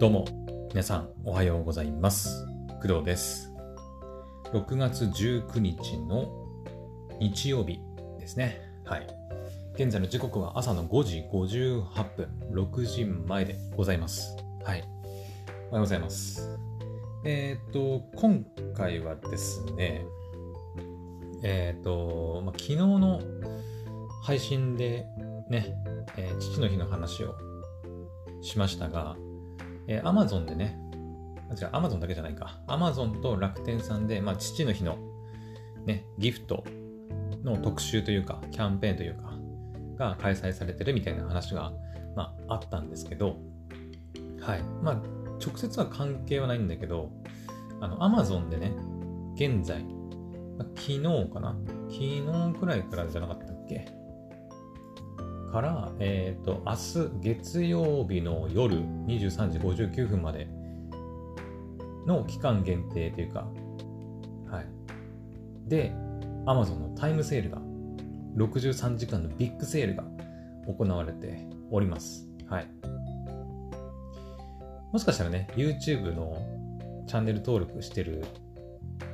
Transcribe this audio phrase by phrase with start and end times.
[0.00, 0.24] どうも、
[0.70, 2.46] 皆さんおはようございます。
[2.80, 3.52] 工藤です。
[4.44, 6.26] 6月19日の
[7.20, 7.80] 日曜日
[8.18, 8.62] ですね。
[8.86, 9.06] はい。
[9.74, 14.38] 現在の時刻は朝の5時58分、6時前でございます。
[14.64, 14.78] はい。
[14.78, 14.88] おはよ
[15.72, 16.58] うございます。
[17.26, 18.42] えっ、と、今
[18.74, 20.06] 回はですね、
[21.42, 23.20] えっ、と、まあ、昨日の
[24.22, 25.04] 配信で
[25.50, 25.74] ね、
[26.16, 27.34] えー父の日の話を
[28.40, 29.18] しましたが、
[29.90, 30.78] えー、Amazon でね、
[31.50, 32.60] あ違う、Amazon だけじゃないか。
[32.68, 34.96] Amazon と楽天さんで、まあ、父の日の
[35.84, 36.64] ね、ギフト
[37.42, 39.34] の特集というか、キャンペーンというか、
[39.96, 41.72] が開催されてるみたいな話が、
[42.14, 43.36] まあ、あったんですけど、
[44.40, 44.62] はい。
[44.80, 44.94] まあ、
[45.44, 47.10] 直接は関係はないんだけど、
[47.80, 48.72] あの、Amazon でね、
[49.34, 49.84] 現在、
[50.76, 51.02] 昨日
[51.32, 51.56] かな？
[51.88, 53.86] 昨日くらいからじゃなかったっけ？
[55.50, 60.48] から、えっ、と、明日月曜日の夜23時59分まで
[62.06, 63.48] の期間限定というか、
[64.50, 64.66] はい。
[65.68, 65.92] で、
[66.46, 67.58] Amazon のタイムセールが、
[68.36, 70.04] 63時間のビッグセールが
[70.66, 72.28] 行われております。
[72.48, 72.68] はい。
[74.92, 76.36] もしかしたらね、YouTube の
[77.06, 78.24] チャンネル登録してる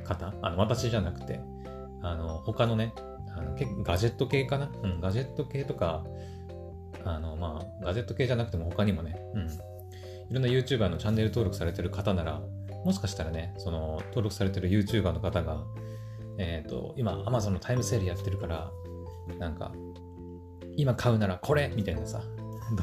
[0.03, 1.39] 方、あの、私じゃなくて、
[2.01, 2.93] あの、他のね、
[3.37, 4.71] あのけガジェット系かな？
[4.83, 6.03] うん、ガジェット系とか、
[7.03, 9.49] あの、まあ、ガジェット系じゃなくても他にもね、うん、い
[10.33, 12.41] ろんな YouTuber のチャンネル登録されてる方なら、
[12.83, 15.63] もしかしたらね、その、登録されてる YouTuber の方が、
[16.37, 18.71] えっ、と、今、Amazon のタイムセールやってるから、
[19.39, 19.71] なんか、
[20.75, 22.21] 今買うならこれみたいなさ、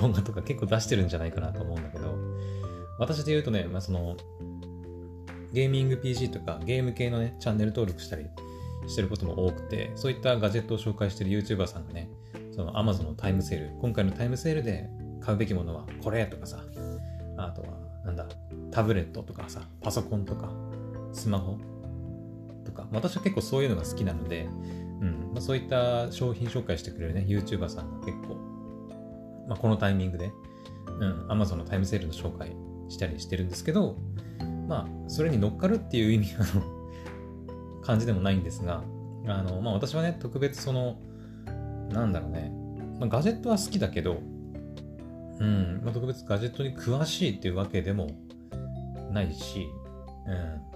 [0.00, 2.14] 動画とか結構出してるんじゃないかなと思うんだけど、
[2.98, 4.16] 私で言うとね、まあ、その、
[5.52, 8.26] ゲーミング PC とかゲーム系のね、チャンネル登録したり
[8.86, 12.08] してることも多くて、そういったガジェットを紹介してる YouTuber さんがね、
[12.52, 14.88] その Amazon のタイムセール、今回のタイムセールで
[15.20, 16.62] 買うべきものはこれとかさ、
[17.36, 17.68] あとは、
[18.04, 18.26] なんだ、
[18.70, 20.50] タブレットとかさ、パソコンとか、
[21.12, 21.58] スマホ
[22.64, 24.48] とか、私は結構そういうのが好きなので、
[25.00, 28.36] うんまあ、そういった商品紹介してくれるね、YouTuber さんが結構、
[29.48, 30.30] まあ、このタイミングで、
[31.00, 32.54] うん、Amazon のタイムセールの紹介
[32.88, 33.96] したりしてるんですけど、
[34.68, 36.83] まあ、それに乗っかるっていう意味の
[37.84, 38.82] 感じでもないんですが、
[39.26, 40.96] あの、まあ、私はね、特別その、
[41.90, 42.52] なんだろうね、
[42.98, 44.18] まあ、ガジェットは好きだけど、
[45.40, 48.08] うん、まあ、特別ガジェットに詳しいっていうわけでも
[49.12, 49.68] ないし、
[50.26, 50.74] うん。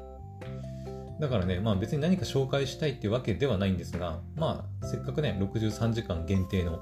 [1.20, 6.80] だからね、まあ別に何か紹介したいっていうわけではないんですが、まあせっかくね、63時間限定の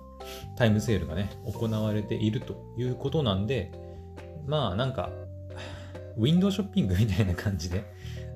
[0.57, 3.73] タイムセールがね、行われているということなんで、
[4.47, 5.11] まあなんか、
[6.19, 7.85] ウィンドウショッピングみたいな感じで、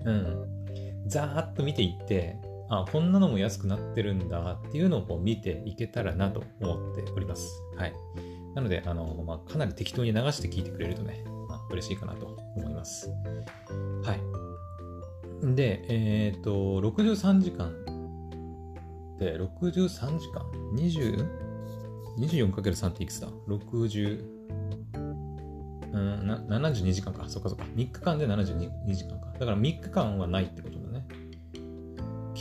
[0.04, 0.59] うん、
[1.06, 2.36] ざーっと見ていって、
[2.70, 7.60] あ、こんなのも安くなってるんだっていうのを見ていけたらなと思っております。
[7.76, 7.92] はい。
[8.54, 13.10] なので、あの、まあ、かなり適当に流して聞いてくれるとね、まあ、嬉しいかなと思います。
[14.04, 15.54] はい。
[15.54, 17.72] で、えっ、と、63時間
[19.18, 20.44] で、63時間
[20.74, 21.28] ?20?
[22.18, 24.24] 24×3 っていくつだ ?60、
[25.92, 26.38] うん、な
[26.70, 27.24] 72時間か。
[27.28, 27.64] そっかそっか。
[27.74, 29.32] 3日間で72時間か。
[29.38, 30.79] だから3日間はないってこと。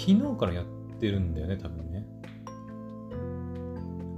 [0.09, 0.65] 昨日からやっ
[0.99, 2.03] てるんだよね、多分ね。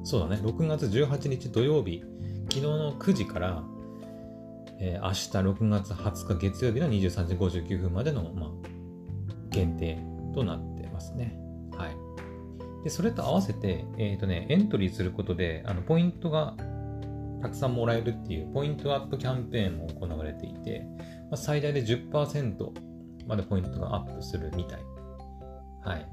[0.04, 0.38] そうだね。
[0.42, 2.02] 6月18日土曜日、
[2.50, 3.64] 昨日の9時から、
[4.80, 5.30] えー明日
[5.64, 8.50] 6月20日月曜日の23時59分までの、まあ、
[9.50, 10.00] 限定
[10.34, 11.38] となってますね。
[11.78, 11.96] はい。
[12.86, 16.56] で、それと合わせて、えっ、とね、エントリーすることで、あの、ポイントが
[17.42, 20.86] たくさんもらえるっていう、ポイントアップキャンペーンも行われていて、
[21.30, 24.91] まあ、最大で10%までポイントがアップするみたい。
[25.84, 26.06] はい。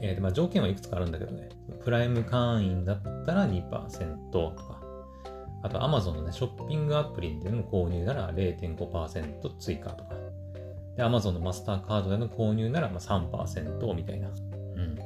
[0.00, 1.48] えーでまあ、条件はいくつかあるんだけどね、
[1.84, 4.80] プライム会員だったら2%とか、
[5.62, 10.14] あと Amazon のね、ショッピングアプリでの購入なら0.5%追加とか、
[10.96, 14.28] で、Amazon のマスターカードでの購入ならまあ3%みたいな。
[14.28, 14.98] うん。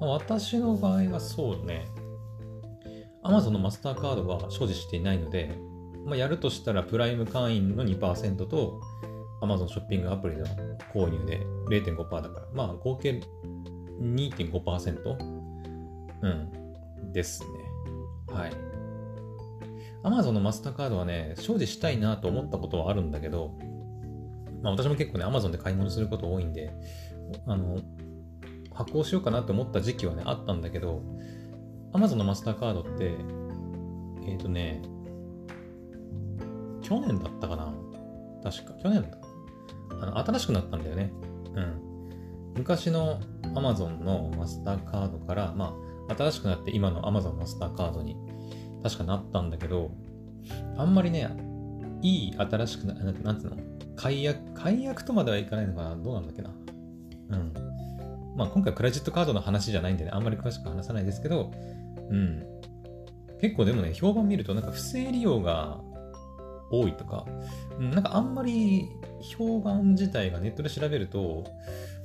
[0.00, 1.86] まあ、私の場合はそうね、
[3.24, 5.54] Amazon のマスターカードは所持していないので、
[6.04, 8.80] まあ、やるとしたらプライム会員の2%と
[9.40, 10.44] Amazon ショッピングアプリの
[10.92, 13.20] 購入で0.5%だから、まあ合計
[14.00, 15.38] 2.5%
[16.22, 17.12] うん。
[17.12, 17.48] ですね。
[18.34, 18.52] はい。
[20.04, 23.56] Amazon のマスターカードはね、所持したいなと思ったことはあるんだけど、
[24.62, 26.72] まあ私も結構ね、Amazon で買い物すること多いんで、
[27.46, 27.78] あの、
[28.72, 31.02] 発行しようかなと思った時期はね、あったんだけど、
[31.92, 33.16] Amazon のマスターカードって、
[34.26, 34.82] えっ、とね、
[36.82, 37.74] 去年だったかな？
[38.42, 39.27] 確か、去年だった
[40.00, 41.12] あの新しくなったんだよね。
[41.54, 41.88] うん。
[42.56, 43.20] 昔の
[43.54, 45.74] Amazon のマスターカードから、ま
[46.08, 48.16] あ、新しくなって今の Amazon マスターカードに
[48.82, 49.92] 確かなったんだけど、
[50.76, 51.28] あんまりね、
[52.02, 53.56] いい新しくな、なんなんつうの？
[53.96, 55.96] 解約、解約とまではいかないのかな？
[55.96, 56.50] どうなんだっけな？
[57.30, 57.52] うん。
[58.36, 61.52] まあ今回クレジットカードの話じゃないんでね、あんまり詳しく話さないですけど、
[62.10, 62.42] うん。
[63.40, 65.80] 結構でもね、評判見るとなんか不正利用が
[66.70, 67.24] 多いとか、
[67.78, 71.44] なんかあんまり評判自体がネットで調べると、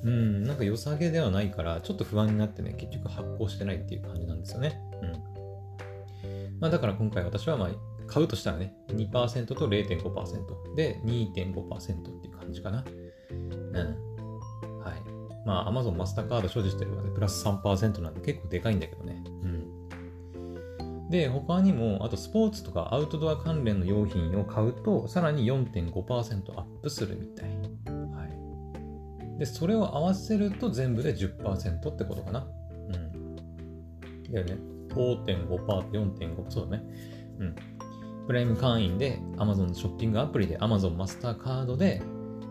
[0.04, 4.82] うん、なんか良さげではないから、ちょっと不安になってね、結局発行してないっていう感じなんですよね。
[5.02, 6.60] うん。
[6.60, 7.70] まあだから今回私はまあ、
[8.08, 12.84] 買うとしたらね、2%と0.5%で2.5%っていう感じかな。
[13.32, 13.76] うん。
[14.80, 15.02] はい。
[15.46, 19.24] まあ Amazon マスターカード所持してるので、プラス3%なんで結構でかいんだけどね。
[21.10, 27.50] で、他にも、あとスポーツとかアウトドア関連の用品を買うと、さらに4.5%アップするみたい。
[27.50, 28.26] は
[29.36, 29.40] い。
[29.40, 32.48] で、それを合わせると全部で10%ってことかな。
[32.88, 33.36] うん。
[34.32, 34.58] だよね。
[34.90, 36.84] 5.5%、4.5%、そうだね。
[37.40, 37.56] うん。
[38.28, 42.02] プライム会員で Amazon のショッピングアプリで Amazon マスターカードで、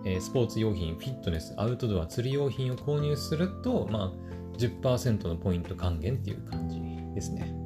[0.05, 6.81] えー、スポーツ用品、フィットネス、アウトドア、釣り用品を購入すると、まあ、10%のポイント還元っていう感じ
[7.15, 7.62] ですね。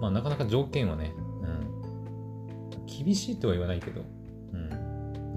[0.00, 4.02] まあなかなか条件はね、うん、厳しいとは言わないけど、
[4.52, 4.56] う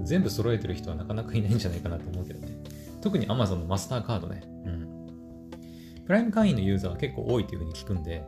[0.00, 2.58] ん、全部揃えてる人はなかなかいないんじゃないかなと思うけどね。
[3.00, 6.02] 特に Amazon のマスターカードね、うん。
[6.04, 8.24] プライム会員のユーザーは結構多いというふうに聞くんで、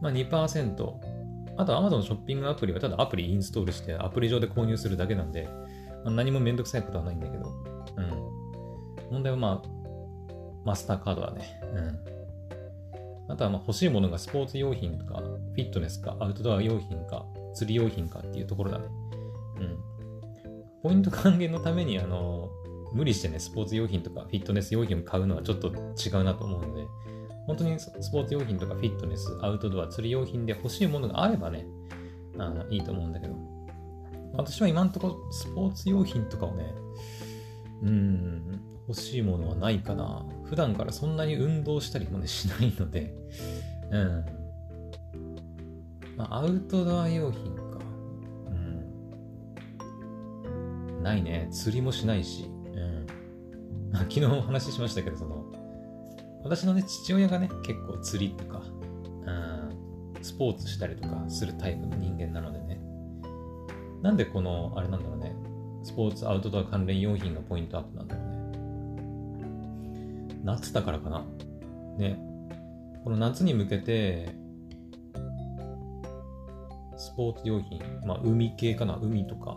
[0.00, 0.94] まあ2%、
[1.56, 5.48] あと Amazon のショッピングアプリはただアプリインストールしてアプリ上で購入するだけなんで、
[6.04, 7.52] まあ、何もめんどくさいことはないんだけど、
[7.96, 9.12] うん。
[9.12, 9.68] 問題はまあ、
[10.64, 11.60] マスターカードだね。
[11.74, 12.17] うん。
[13.28, 18.86] あとはま欲しいものがスポーツ用品か、フィットネスか、アウトドア用品か、釣り用品かっていうところだね。
[19.60, 19.78] うん。
[20.82, 22.48] ポイント還元のために、あの、
[22.92, 26.86] 無理してね、スポーツ用品とかフィットネス用品を買うのはちょっと違うなと思うので、
[27.46, 31.66] 本当にスポーツ用品とかフィットネス、アウトドア、釣り用品で欲しいものがあればね、
[32.38, 33.34] あのいいと思うんだけど、
[34.34, 36.74] 私は今んとこスポーツ用品とかをね、
[37.82, 40.24] うん、欲しいものはないかな。
[40.44, 43.14] 普段からそんなに運動したりもね、しないので、
[43.90, 44.24] うん。
[46.16, 47.62] まあ、アウトドア用品か。
[48.46, 48.50] う
[51.00, 51.02] ん。
[51.02, 51.48] ないね。
[51.52, 52.44] 釣りもしないし。
[52.44, 53.06] うん。
[53.92, 55.44] 昨日お話ししましたけど、その、
[56.42, 58.62] 私のね、父親がね、結構釣りとか、
[59.26, 62.80] うん、スポーツしたりとかするタイプの人間なのでね。
[64.02, 65.36] なんでこの、あれなんだろうね、
[65.82, 68.37] スポーツ、アウトドア関連用品がポイントアップなんだろうね。
[70.48, 71.26] 夏だからかな。
[71.98, 72.18] ね。
[73.04, 74.34] この夏に向けて、
[76.96, 79.56] スポーツ用品、まあ海系かな、海とか、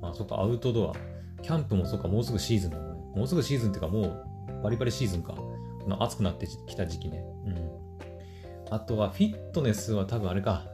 [0.00, 0.94] まあそっか、アウトドア、
[1.42, 3.00] キャンプもそっか、もうすぐシーズンだもんね。
[3.14, 5.34] もうすぐシーズンっていうか、もうバリバリシーズンか。
[5.34, 7.24] この暑くなってきた時期ね。
[7.46, 8.74] うん。
[8.74, 10.66] あとはフィットネスは多分あれか。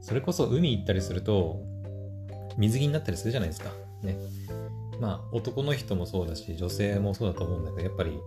[0.00, 1.62] それこそ海行ったりすると、
[2.56, 3.70] 水着になったりするじゃないですか。
[4.02, 4.16] ね。
[5.00, 8.18] まあ男の人もそうだし、女性もそうだと思うんだけど、やっぱり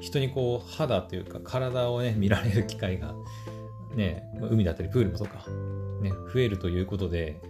[0.00, 3.14] 人にこう肌というか体をね見られる機会が
[3.94, 5.44] ね海だったりプールもそうか、
[6.02, 7.40] ね、増えるということで、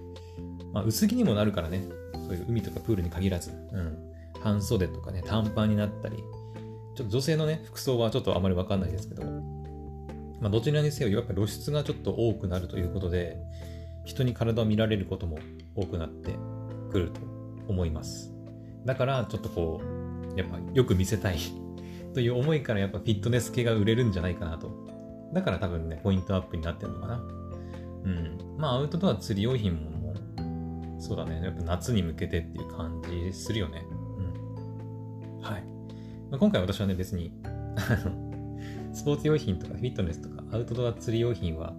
[0.72, 1.82] まあ、薄着にもなるからね。
[2.26, 3.96] そういう海とかプールに限らず、うん、
[4.42, 6.22] 半袖とかね短パンになったり。
[6.98, 9.22] ちょっと女性のね服装はちょっとあまりわかんないですけど、
[10.40, 13.38] まあ、どちらにせよやっぱ露出がちょっと多くなるということで
[14.04, 15.38] 人に体を見られることも
[15.76, 16.34] 多くなって
[16.90, 17.20] くると
[17.68, 18.32] 思います。
[18.84, 21.38] だからちょっとこうやっぱよく見せたい
[22.18, 24.72] という思いからやっぱフィットネス系が売れるんじゃないかなと。
[25.32, 27.14] だから多分ね、ポイントアップになってるのかな。
[27.14, 28.56] うん。
[28.58, 30.14] まあ、アウトドア釣り用品もも
[30.98, 31.40] う、そうだね。
[31.44, 33.84] やっぱ夏に向けてっていう感じするよね。
[33.86, 35.40] うん。
[35.42, 35.62] はい。
[36.28, 37.54] まあ、今回私はね、別に あ
[38.04, 41.72] のスポーツ用品とかフィットネスとかアウトドア釣り用品は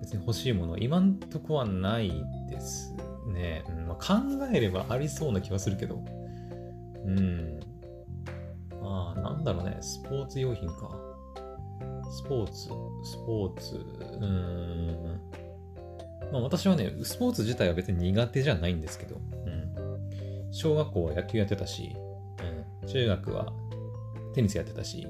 [0.00, 2.10] 別に欲しいもの今んとこはない
[2.50, 2.96] です
[3.28, 3.62] ね。
[3.68, 6.02] うんまあ、考えればありそうな気はするけど。
[7.06, 7.60] うん。
[8.88, 9.78] ああ、なんだろうね。
[9.80, 10.90] スポーツ用品か。
[12.10, 15.20] スポーツ、スポーツ、うーん。
[16.32, 20.52] まあ私はね、スポーツ自体は別に苦手じゃないんですけど、うん。
[20.52, 21.94] 小学校は野球やってたし、
[22.82, 22.88] うん。
[22.88, 23.52] 中学は
[24.34, 25.06] テニスやってたし、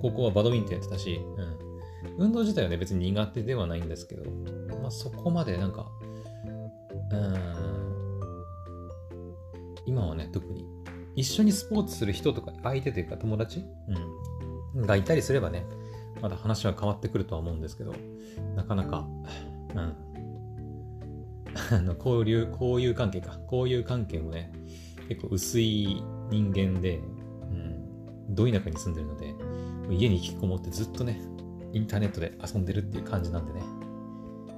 [0.00, 2.24] 高校はバドミントンやってたし、うん。
[2.24, 4.30] 運動自体はね、別に苦手ではないんですけど、
[4.80, 5.90] まあそこまでなんか、
[7.10, 7.34] うん。
[9.86, 10.66] 今はね、特に
[11.16, 13.64] 一緒にスポーツする人とか、相手というか友達、
[14.74, 15.64] うん、がいたりすればね、
[16.20, 17.94] まだ話は変わってくるとは思うんですけど、
[18.56, 19.06] なかなか、
[19.74, 19.94] うん。
[21.70, 23.38] あの、交流、交友関係か。
[23.50, 24.52] 交友関係もね、
[25.08, 27.00] 結構薄い人間で、う
[27.52, 29.34] ん、ど田舎に住んでるので、
[29.90, 31.20] 家に引きこもってずっとね、
[31.72, 33.62] インターネットで遊んでるっていう感じなんでね、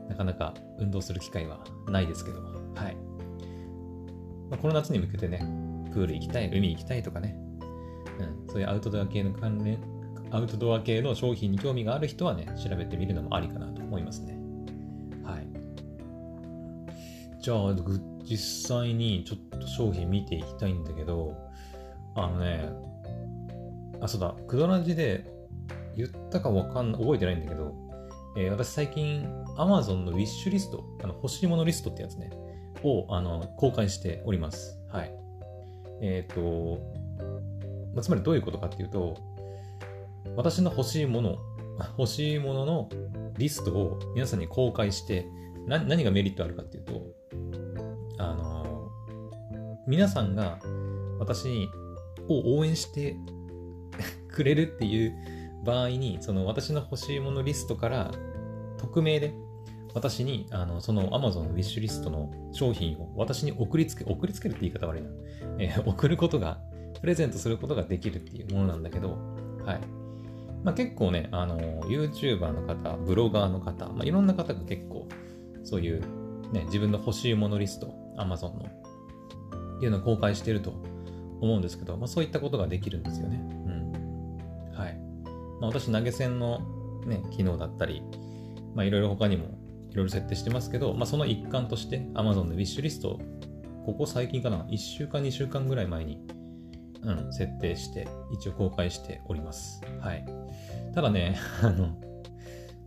[0.09, 2.41] なかなか運動する機会はないですけど、
[2.75, 2.97] はい。
[4.51, 5.45] まあ、この夏に向けてね、
[5.97, 7.39] プール行きたい、海行きたいとかね、
[8.21, 9.79] うん、そういうアウトドア系の関連、
[10.31, 14.37] アウトドア系の商品に興味がある人はね、調べてみるのもありかなと思いますね。
[15.25, 15.49] はい。
[17.41, 17.75] じゃあ、
[18.25, 21.35] 実際にちょっと商品見ていきたいんだけど、
[22.15, 22.69] あのね、
[24.03, 25.25] あ、そうだ、クドラジで
[25.97, 27.75] 言ったかわかんない、覚えてないんだけど、
[28.37, 29.27] えー、私最近
[29.57, 32.29] Amazon のウィッシュリスト、あの欲しいものリストってやつね、
[32.83, 34.79] をあの公開しております。
[34.93, 35.26] はい。
[36.01, 36.81] えっ、ー、と、
[37.95, 39.17] まあ、つまりどういうことかっていうと、
[40.37, 41.39] 私の欲しいもの、
[41.99, 42.89] 欲しいものの
[43.39, 45.27] リストを皆さんに公開して、
[45.67, 47.03] 何がメリットあるかっていうと、
[48.19, 48.91] あの、
[49.87, 50.59] 皆さんが
[51.19, 51.69] 私
[52.29, 53.17] を応援して
[54.29, 55.15] くれるっていう
[55.65, 58.13] 場合に、その私の欲しいものリストから
[58.79, 59.35] 匿名で
[59.97, 65.09] 私にあのその Amazon のウィッシュリストの商品を私に送りつけ、送りつけるって言い方悪いな。
[65.59, 66.59] えー、送ることが、
[67.01, 69.17] プレゼントすることができるっていうものなんだけど、
[69.65, 69.81] はい。
[70.63, 75.09] まあ、結構ね、あの、YouTuber の方、ブロガーの方、まあ、いろんな方が結構、
[75.65, 76.03] そういう、
[76.53, 78.67] ね、自分の欲しいものリスト、Amazon の、
[79.77, 80.75] っていうのを公開してると
[81.41, 83.41] 思うんですけど、まあ、そういったことができるんですよね。
[83.41, 84.75] うん。
[84.75, 84.99] はい。
[85.59, 86.61] まあ、私、投げ銭の
[87.07, 88.03] ね、機能だったり、
[88.75, 89.66] まあ、いろいろ他にも
[89.97, 93.21] いろいろ設定してますけど、まあ、その一環として Amazon のウィッシュリストを、
[93.87, 96.21] ここ最近かな、1週間、2週間ぐらい前に、
[97.01, 99.81] うん、設定して、一応公開しております。
[100.01, 100.27] はい。
[100.95, 101.97] ただね、 あの、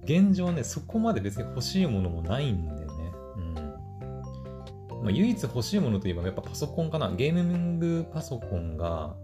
[0.04, 3.12] 現状ね、そこまで別に欲しいものもないんだよね。
[3.38, 3.54] うん。
[3.56, 7.10] まあ、唯一欲しいものといえばやっぱパソコンかな。
[7.10, 9.16] ゲーミングパソコンが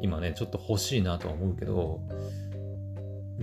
[0.00, 2.00] 今ね、ちょっと欲しいなとは思うけど、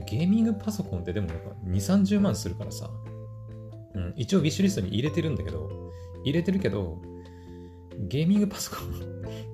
[0.06, 2.90] ゲーミングパソコンってでもやっぱ2、30万するからさ。
[3.96, 5.70] うん、一応ウィッシュリストに入れてるんだけど、
[6.24, 7.02] 入れてるけど、
[8.08, 8.92] ゲーミングパソコン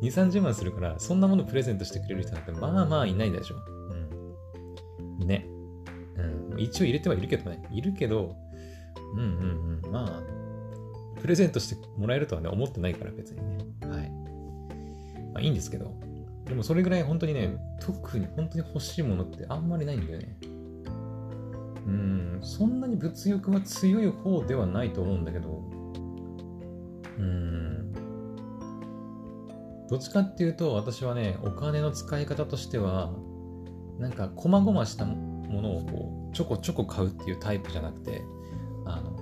[0.01, 3.55] 2、 30万するから、そんなものプレゼントしてくれる人なんてまあまあいないでしょ。
[5.19, 5.47] うんね。
[6.51, 6.59] うん。
[6.59, 7.63] 一応入れてはいるけどね。
[7.71, 8.35] いるけど、
[9.13, 9.91] うんうんうん。
[9.91, 10.23] まあ、
[11.21, 13.57] プレゼントしてもらえるとはね、思ってないから別にね。
[13.81, 14.09] はい。
[15.33, 15.93] まあいいんですけど。
[16.45, 20.37] でもそれぐらい本当にね、特に本当に欲しいものってあんまりないんだよね。
[21.85, 25.63] うん、そんなに物欲は強い方ではないと思うんだけど、
[27.19, 27.93] うん、
[29.87, 33.13] どっちかっていうと私はね、お金の使い方としては、
[33.99, 38.21] なんか、こまごましたものをこう、ちょこちょこ買うっていうタイプじゃなくて、
[38.85, 39.15] あの、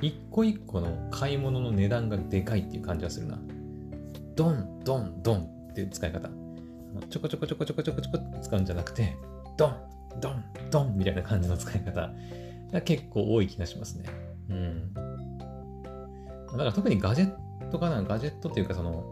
[0.00, 3.38] 一個一個の買い物の値段がでかいっていう感じはするな。
[4.34, 6.28] ドン、ドン、ドンっていう使い方。
[7.08, 9.16] ちょこちょこちょこちょこちょこちょこ使うんじゃなくて、
[9.56, 9.76] ドン、
[10.20, 12.12] ドン、ドンみたいな感じの使い方
[12.72, 14.04] が結構多い気がしますね。
[14.50, 14.94] うん。
[14.94, 19.04] だから特にガジェットかな、ガジェットっていうかその、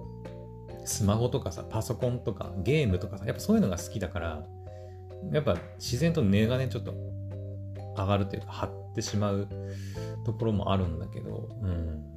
[0.85, 4.47] スマホとかさ、パソコンとかゲームとかさ、やっぱそういうのが好きだから、
[5.33, 6.95] やっぱ自然と値がね、ちょっと
[7.97, 9.49] 上がるというか、張ってしまう
[10.25, 12.15] ところもあるんだけど、うん。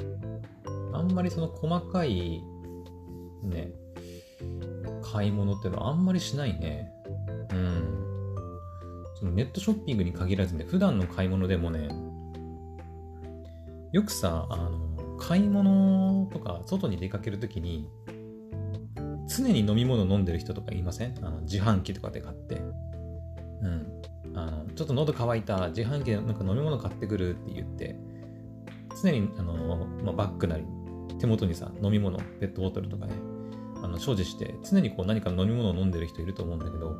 [0.93, 2.43] あんまりその細かい、
[3.43, 3.71] ね、
[5.03, 6.91] 買い物っていうのはあんまりしないね。
[7.51, 8.04] うん。
[9.15, 11.89] そのネットショッピングに限らずね、普段の買い物でもね、
[13.91, 17.89] よくさ、あの、買い物とか外に出かけるときに、
[19.27, 21.15] 常に飲み物飲んでる人とかいません？
[21.21, 22.61] あの自販機とかで買って。
[23.61, 24.01] うん。
[24.35, 27.97] あの、ちょっと喉乾いた、自販機でなんか飲み物買ってくるって言って、
[29.01, 30.65] 常に、あの、まあ、バッグなり、
[31.19, 33.13] 手元にさ、飲み物、ペットボトルとかね、
[33.81, 36.97] あの、所持して、常にこう何か飲み物を飲んでる人いると思うんだけど、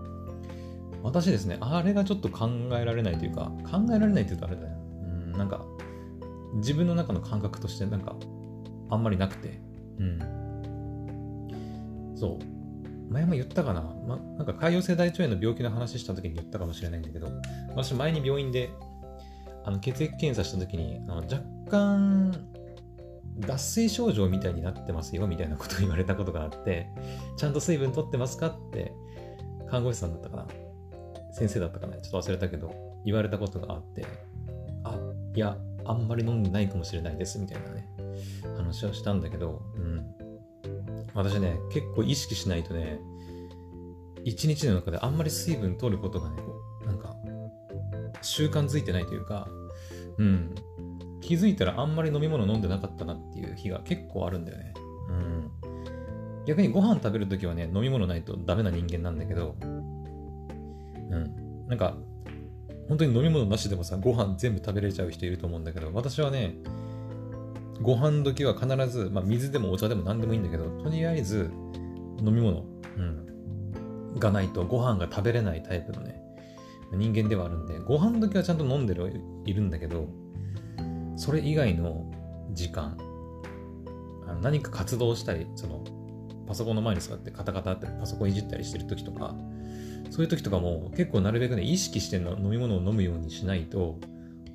[1.06, 4.70] 私ですね、あれがちょっと考えられないというか、考えられないって言うとあれだよ。
[5.04, 5.64] うん、なんか、
[6.56, 8.16] 自分の中の感覚としてなんか、
[8.90, 9.62] あんまりなくて、
[10.00, 10.20] うん。
[12.16, 13.14] そう。
[13.14, 17.30] 前も言ったかな、ま、なんか潰瘍性大腸炎の病気の話した時に言ったかもしれないんだけど、
[17.70, 18.72] 私前に病院で
[19.64, 22.48] あの血液検査した時にあの若干
[23.40, 26.88] 脱水症状みたいになってますよみたいなことを言われたことがあって、
[27.38, 28.92] ちゃんと水分取ってますかって
[29.70, 30.48] 看護師さんだったかな
[31.38, 31.98] 先生だったかな？
[31.98, 32.74] ちょっと忘れたけど、
[33.04, 34.06] 言われたことがあって、
[34.86, 34.98] あ、
[35.36, 37.90] いや、あんまり飲んでないかもしれないですみたいなね、
[38.56, 40.06] 話をしたんだけど、うん。
[41.14, 43.00] 私ね、結構意識しないとね、
[44.24, 46.38] 一日の中であんまり水分取ることがね、
[46.86, 47.16] なんか、
[48.22, 49.50] 習慣づいてないというか、
[50.18, 50.56] うん、
[51.20, 54.74] 気づいたらあんまり飲み物飲んでなかったなっていう日が結構あるんだよね。
[55.10, 55.52] うん。
[56.46, 59.56] 逆にご飯食べるときはね、飲み物ないとダメな人間なんだけど、
[61.16, 61.68] うん。
[61.68, 61.98] なんか、
[62.88, 66.56] 本当に飲み物なしでもさ、ご飯全部食べれちゃう人いると思うんだけど、私はね、
[67.82, 71.52] ご飯時は必ず、まあ、水でもお茶でも何でもいいんだけど、とりあえず
[72.20, 72.64] 飲み物、
[72.98, 76.22] うん、がないとご飯が食べれないタイプのね、
[76.94, 80.08] 人間ではあるんで、ご飯時はちゃんと飲んでるいるんだけど、
[81.18, 82.12] それ以外の
[82.54, 82.98] 時間、
[84.28, 85.84] あの何か活動したり、その、
[86.48, 89.36] パソコンの前に座ってカタカタってパソコンいじったりしてる時とか、
[90.12, 94.00] そういう時とかも結構なるべくね、意識しての飲み物を飲むようにしないと、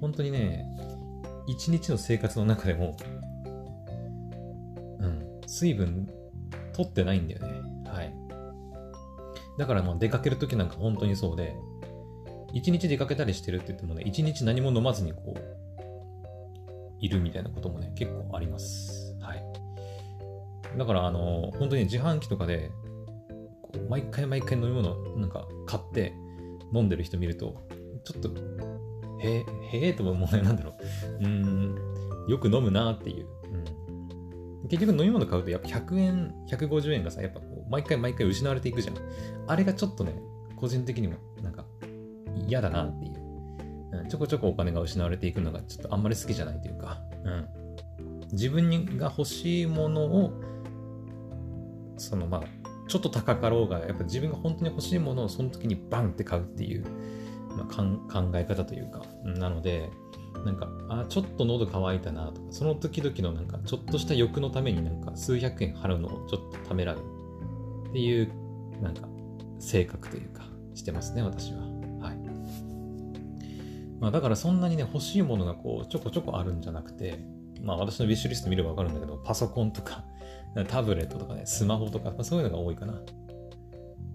[0.00, 0.66] 本当にね、
[1.46, 2.96] 一日の生活の中でも、
[5.00, 6.08] うん、水分
[6.72, 7.60] 取ってないんだよね。
[7.86, 8.14] はい。
[9.58, 11.54] だからもう出かける時なんか本当にそうで、
[12.52, 15.40] 一日出かけたりしてるって言ってもね、一日何も飲まずにこう、
[17.00, 19.09] いるみたいなこともね、結構あります。
[20.76, 22.70] だから、あの、本当に自販機とかで、
[23.88, 26.12] 毎回毎回飲み物なんか買って
[26.74, 27.56] 飲んでる人見ると、
[28.04, 28.30] ちょっと、
[29.20, 29.44] へえ、
[29.78, 30.74] へえと思うね、なんだろ
[31.20, 31.24] う。
[31.24, 31.76] うん、
[32.28, 33.26] よく飲むなっていう。
[34.68, 38.96] 結局飲み物買うとやっぱ100円、150円がさ、やっぱこう、毎回毎回失われていくじゃん。
[39.48, 40.14] あれがちょっとね、
[40.56, 41.64] 個人的にもなんか
[42.46, 43.12] 嫌だなっていう。
[43.92, 47.48] うん、ちょこちょこお金が失われていくのがちょっとあんまり好きじゃないというか、うん、
[48.30, 50.32] 自分が欲しいものを
[52.00, 52.42] そのまあ
[52.88, 56.84] ちょっと高かろうがやっぱ自分が本当に欲しいものをその時にバンって買うっていう、
[57.56, 57.74] まあ、
[58.12, 59.90] 考え方というか、なので
[60.44, 66.98] なんかあちょっと喉乾いたなとかその時々のなんかちょっとした欲のためになんか数百円払うのをちょっとためらう
[67.88, 68.32] っていう
[68.80, 69.06] なんか
[69.58, 71.60] 性格というかしてますね私は。
[72.00, 72.30] はい
[74.00, 77.20] まあ、だからそんなにね、欲しいものがこう、ちょこちょこあるんじゃなくて、
[77.62, 80.04] まあ私のウィッシュリスト見ればわかるんだけど、パソコンとか、
[80.68, 83.00] タブレットとかね、スマホとか、まあ、そういうのが多いかな。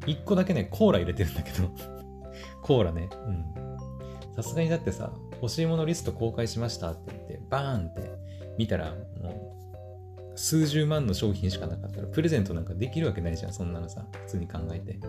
[0.05, 1.69] 一個だけね、コーラ入れてるんだけど
[2.61, 4.35] コーラね、うん。
[4.35, 8.11] さすがにだってさ、欲しいものリスト公開しましたって言って、バーンって
[8.57, 9.55] 見たら、も
[10.33, 14.99] う、数十万の商品しかなかったら、プレゼントなんかできるわけないじゃん、そんなのさ、普通に考えて。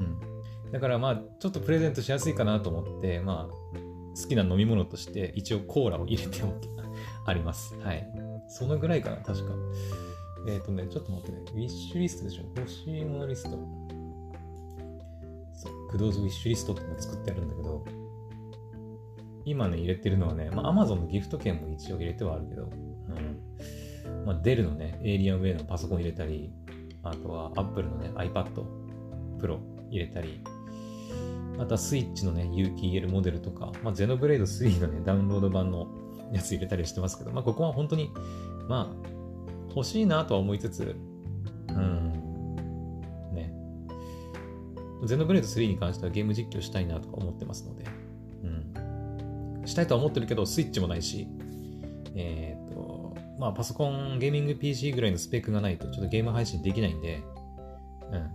[0.00, 0.72] うん。
[0.72, 3.76] だからまあ、ちょっとプレゼントしやすいかなと思って、まあ、
[4.20, 6.68] 好きな飲み物として一応コーラを入れておき
[7.26, 7.76] あります。
[7.80, 8.08] はい。
[8.48, 9.54] そのぐらいかな、確か。
[10.48, 11.38] えっ、ー、とね、ちょっと待ってね。
[11.54, 12.44] ウィッシュリストでしょ？
[12.56, 13.50] 欲しいものリスト。
[15.52, 17.84] そう、クドーズウィッシュリストってのを作ってあるんだけど、
[19.44, 24.24] 今ね、入れてるのはね、まあ、Amazon のギフト券も一応入れてはあるけど、うん。
[24.24, 26.52] まあ、デルのね、エイリアンウェイのパソコン入れたり、
[27.02, 28.64] あとは Apple のね、iPad
[29.38, 29.58] Pro
[29.90, 30.42] 入れたり、
[31.56, 35.86] またスイッチのね、有機 EL モデルとか、まあ、ゼノブレード3のね、ダウンロード版の
[36.32, 38.12] やつ入れたりしてますけど、まあ、ここは本当に、
[38.68, 38.94] まあ、
[39.68, 40.96] 欲しいなとは思いつつ、
[41.68, 42.12] うん、
[43.32, 43.52] ね。
[45.04, 47.84] ゼノブレード3に関してはゲーム実況したいなとか思ってますので、
[48.44, 48.48] う
[49.62, 49.66] ん。
[49.66, 51.28] したいとは思ってるけど、スイッチもないし、
[52.14, 57.22] えっ、ー、と、まあ、パソコン、ゲーミング PC ぐらいのスペックがないと、ちょっとゲーム配信できないんで、
[58.10, 58.20] うん。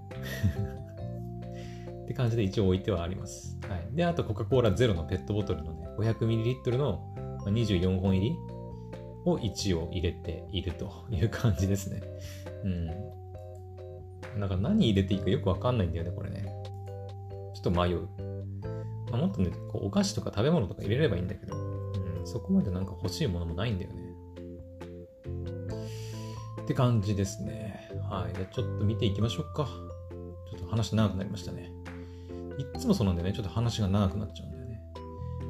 [2.04, 3.58] って感じで一応置いてはあります。
[3.68, 3.88] はい。
[3.96, 7.16] で、あとコカ・コーラゼロのペットボトルのね、500ml の
[7.50, 8.36] 24本入り
[9.26, 12.02] を一応入れているという感じですね。
[12.64, 14.40] うん。
[14.40, 16.46] なんか何入れていいかよくわかんないんだよね、これね。
[17.54, 18.08] ちょっと迷う。
[19.12, 24.02] まあ、もっとね、こうお菓子とか食べ物とか入れればいいんだけど、うん、そこまでなんか欲しいものもないんだよね。
[26.64, 27.90] って感じですね。
[28.10, 28.34] はい。
[28.34, 29.68] じゃあちょっと見ていきましょうか。
[30.50, 31.72] ちょっと話長くなりましたね。
[32.58, 34.82] いつもそうなんでね、ちょっと話が長くなっちゃうんだよね。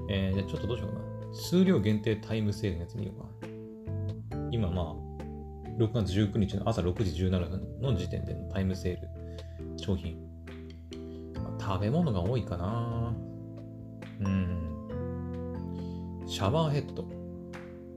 [0.09, 1.10] えー、じゃあちょっとどうしようかな。
[1.33, 3.27] 数量限定タイムセールのやつ見ようか。
[4.51, 4.95] 今まあ、
[5.77, 9.09] 6月19日の朝6時17分の時点でのタイムセール
[9.77, 10.17] 商品。
[11.35, 13.15] まあ、食べ物が多いかな。
[14.19, 14.71] うん。
[16.27, 17.05] シャワーヘッド。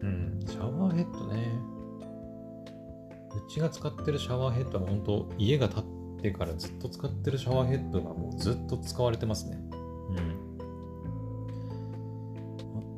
[0.00, 1.74] うん、シャワーヘッドね。
[3.34, 5.86] うちが使ってるシャワーヘッドは本当家が建っ
[6.22, 9.58] てからずっと使ってるシャワーヘッドがもうずっと使われてますね。
[10.10, 10.43] うん。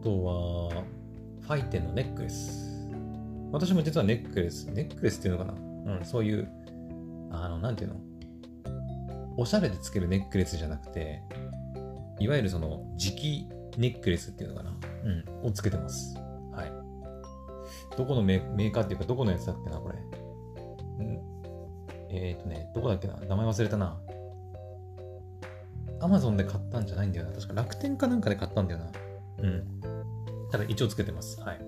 [0.06, 0.84] あとは、
[1.40, 2.88] ファイテンのネックレス。
[3.50, 5.94] 私も実はネックレス、ネックレスっていうのかな？
[5.98, 6.48] うん、そういう、
[7.32, 7.96] あの、なんていうの？
[9.36, 11.22] おしゃれでつけるネックレスじゃなくて、
[12.20, 14.76] いわゆるその、磁気ネックレスっていうのかな？
[15.40, 16.16] うん、をつけてます。
[16.52, 16.70] はい。
[17.96, 19.96] どこのメーカーっていうか、どこのやつだっけな、これ？
[22.10, 23.16] えっ、ー、とね、どこだっけな？
[23.28, 23.98] 名前忘れたな。
[26.00, 27.32] アマゾンで買ったんじゃないんだよな。
[27.32, 28.86] 確か楽天かなんかで買ったんだよな。
[29.38, 29.95] うん。
[30.56, 31.38] ただ一応つけてます。
[31.42, 31.60] はい。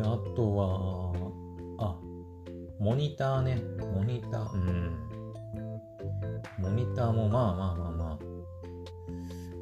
[0.00, 1.12] あとは、
[1.78, 1.96] あ、
[2.80, 3.62] モニターね。
[3.94, 5.32] モニター、うん。
[6.58, 8.18] モニターもまあまあまあま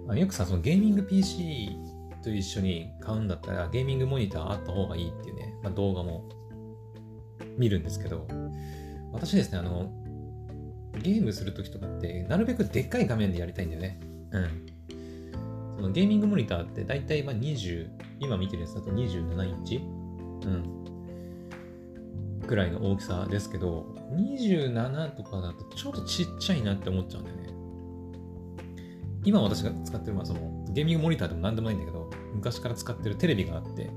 [0.08, 0.12] あ。
[0.12, 1.76] あよくさ、そのゲーミング PC
[2.22, 6.26] と一緒に買うんだったらゲーミングモニターあった方がいいっていうね、まあ、動画も
[7.58, 8.26] 見るんですけど、
[9.12, 9.92] 私ですね、あの、
[11.02, 14.00] ゲームするときとかって、なるべくでっかい画面でやりたいんだよね。
[14.30, 14.73] うん。
[15.76, 17.88] そのゲーミングモニターって大体まあ20、
[18.20, 19.76] 今見てるやつだと27インチ？
[19.76, 19.80] う
[20.48, 20.84] ん。
[22.46, 27.44] くらいの大きさですけど、27とかだとちょっとちっちゃいなって思っちゃうんだよね。
[29.24, 33.92] 今私が使ってる、まあそのゲーミングモニターでも何でもないんだけど、昔から使ってるテレビがあって、ま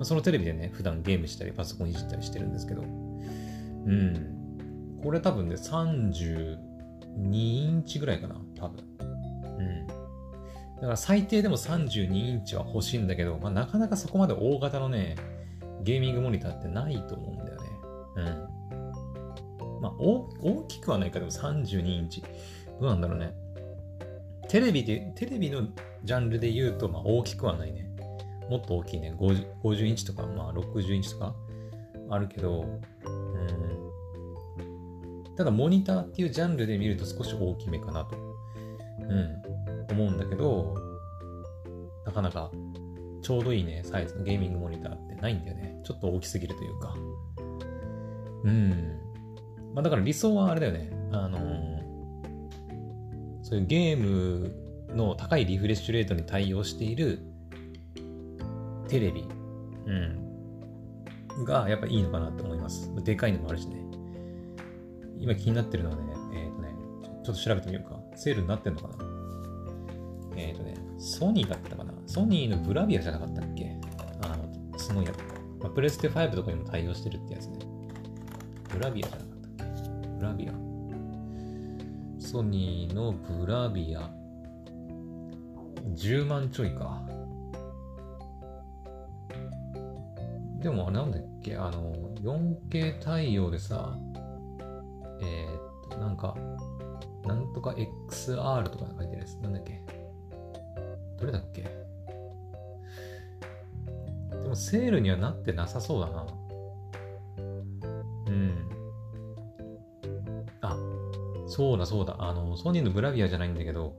[0.00, 4.32] あ、そのテレビでね、普段ゲームしたりパソコンいじったりしてるんですけど、うん。
[5.02, 6.58] これ多分ね、32
[7.30, 8.82] インチぐらいかな、多分。
[10.76, 15.16] だから最低でも32インチは欲しいんだけど、まあ、なかなかそこまで大型のね、
[15.82, 17.68] ゲーミングモニターってないと思うんだよね。
[18.16, 19.80] うん。
[19.80, 22.22] まあ、大きくはないか、でも32インチ。
[22.80, 23.32] どうなんだろうね。
[24.48, 25.62] テレビで、テレビの
[26.04, 27.88] ジャンルで言うと、まあ、大きくはないね。
[28.50, 29.14] もっと大きいね。
[29.18, 31.34] 50, 50インチとか、まあ、60インチとか
[32.10, 33.10] あるけど、う
[35.28, 35.36] ん。
[35.36, 39.42] ただ、モニターっていうジャンルで見ると少し大きめかなと、うん、
[39.90, 40.74] 思うんだけど、
[42.04, 42.50] なかなか
[43.22, 45.80] ちょうどいいね、サイズのゲーミングモニターってないんだよね。
[45.84, 46.94] ちょっと大きすぎるというか。
[48.44, 49.00] うん。
[49.74, 50.90] まあだから理想はあれだよね。
[51.12, 51.80] あのー、
[53.42, 54.54] そういうゲーム
[54.94, 57.20] の高いリフレッシュレートに対応している
[58.88, 59.24] テレビ、
[59.86, 62.92] うん、がやっぱいいのかなと思います。
[63.04, 63.76] でかいのもあるしね。
[65.18, 66.74] 今気になってるのはね、えっ、ー、とね、
[67.24, 68.00] ちょっと調べてみようか。
[68.14, 69.05] セールになってんのかな
[70.36, 71.92] えっ、ー、とね、ソニーだったかな？
[72.06, 73.76] ソニーのブラビアじゃなかったっけ？
[74.22, 75.18] あの、すごいやつ。
[75.60, 77.58] まあ、プレステ5とかにも対応してるってやつね。
[78.72, 79.68] ブラビアじゃなかったっ
[80.02, 80.08] け？
[80.18, 80.52] ブラビア？
[82.20, 84.10] ソニーのブラビア。
[85.94, 87.02] 10万ちょいか。
[90.60, 91.56] でもなんだっけ？
[91.56, 93.96] あの、4K 対応でさ、
[95.22, 96.36] えー、っと、なんか、
[97.24, 97.74] なんとか
[98.10, 99.34] XR とか書いてるやつ。
[99.36, 99.80] なんだっけ？
[101.18, 101.62] どれだっけ？
[101.62, 101.68] で
[104.48, 106.26] もセールにはなってなさそうだな。
[108.26, 108.68] うん。
[110.60, 110.76] あ、
[111.46, 112.16] そうだそうだ。
[112.18, 113.96] あの、ソニーのブラビアじゃないんだけど、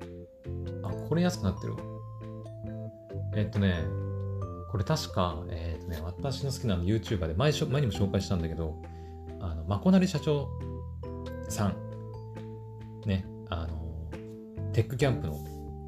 [0.84, 1.80] あ、これ安くなってるわ。
[3.36, 3.84] えっとね、
[4.72, 8.82] これ確か、えっとね、私の好きな YouTuber で前前にも紹介したんだけど、
[9.40, 10.50] あの、まこなり社長
[11.50, 11.76] さん、
[13.06, 14.10] ね、あの、
[14.74, 15.38] テックキャンプの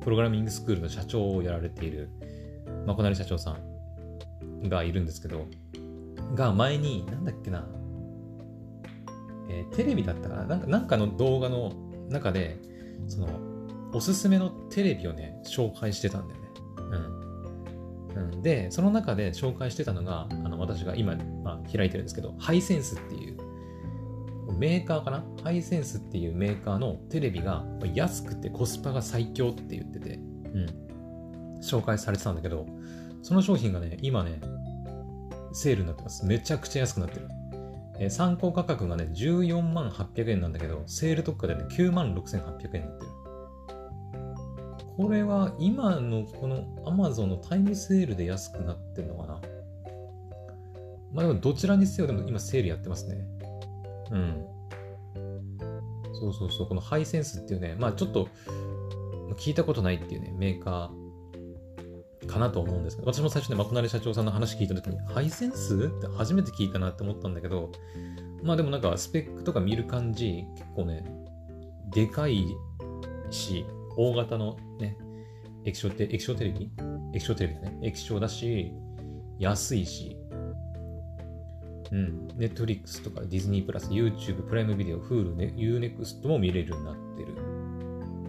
[0.01, 2.09] プログラミングスクールの社長をやられている、
[2.85, 3.57] まこなり社長さ
[4.63, 5.45] んがいるんですけど、
[6.35, 7.67] が前に、なんだっけな、
[9.49, 11.73] えー、テレビだったかななんかなんかの動画の
[12.09, 12.57] 中で、
[13.07, 13.27] その、
[13.93, 16.47] おすすめのテレビをね、紹介してたんだよね。
[18.15, 18.33] うん。
[18.33, 23.37] うん、で、その中で紹介してたのが、あの私が今、まあ、開いてるんですけど、ハイセンスっていう
[24.59, 25.23] メーカーかな？
[25.43, 27.63] ハイセンスっていうメーカーのテレビが
[27.95, 32.67] 安くてコスパが最強って言ってて、うん、紹介されてたんだけど、
[33.23, 34.41] その商品がね、今ね、
[35.53, 36.25] セールになってます。
[36.25, 37.27] めちゃくちゃ安くなってる。
[37.99, 43.11] え、参考価格がね、14万800円なんだけど、セール特価でね、9万6800円になってる。
[44.97, 49.41] これは今のこの Amazon のタイムセールで安くなってるのかな？
[51.13, 53.25] まあでもどちらにせよでも今セールやってますね。
[54.11, 54.45] うん。
[56.13, 58.27] そうそうそう、このハイセンスっていうね、まあちょっと
[59.37, 67.71] 聞いたことないっていうね、メーカーかなと思うんですけど、私も最初ね、まこなり社長さんの話聞いたときに、ハイセンスって初めて聞いたなって思ったんだけど、
[68.43, 71.03] まあでもなんかスペックとか見る感じ、結構ね、
[71.91, 72.45] でかい
[73.29, 74.97] し、大型のね、
[75.65, 76.71] 液晶テ液晶テレビ？
[77.13, 77.79] 液晶テレビだね。
[77.83, 78.71] 液晶だし、
[79.39, 80.15] 安いし、
[81.91, 82.27] うん。
[82.37, 87.33] Netflix とかディズニープラス、YouTube、プライムビデオ、Hulu、ね、Unext も見れるようになってる。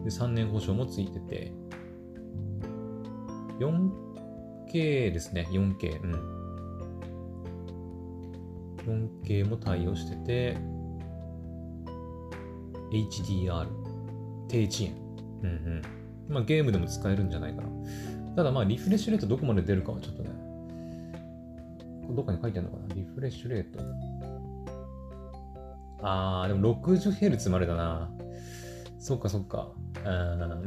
[0.04, 1.52] で、3年保証もついてて、
[3.58, 6.02] 4K ですね、4K。
[6.02, 6.12] うん。
[9.22, 10.56] 4K も対応してて、
[12.92, 13.68] HDR、
[14.48, 14.94] 低遅延。
[15.42, 15.82] うんうん。
[16.28, 17.68] まあゲームでも使えるんじゃないかな。
[18.36, 20.30] ただまあリフレッシュレートどこまで出るかはちょっとね、
[22.10, 22.94] どっかに書いてあるのかな？
[22.94, 23.80] リフレッシュレート。
[26.02, 28.10] あー、でも 60Hz までだな。
[28.98, 29.72] そっかそっか。
[29.98, 30.08] うん。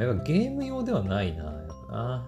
[0.01, 1.43] やっぱゲーム用ではないな。
[1.43, 1.53] やっ
[1.89, 2.25] ぱ。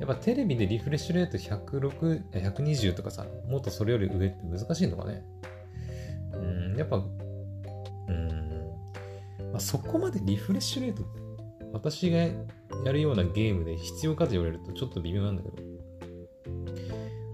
[0.00, 5.24] やっぱテレビでリフレッシュレート106、120とかさ、もっとそれより上って難しいのかね。
[6.34, 6.38] う
[6.74, 7.00] ん、やっぱ、う
[8.12, 8.70] ん、
[9.50, 11.02] まあ、そこまでリフレッシュレート、
[11.72, 15.56] 私がやるようなゲームで必要かと言われるとちょっと微妙なんだけど、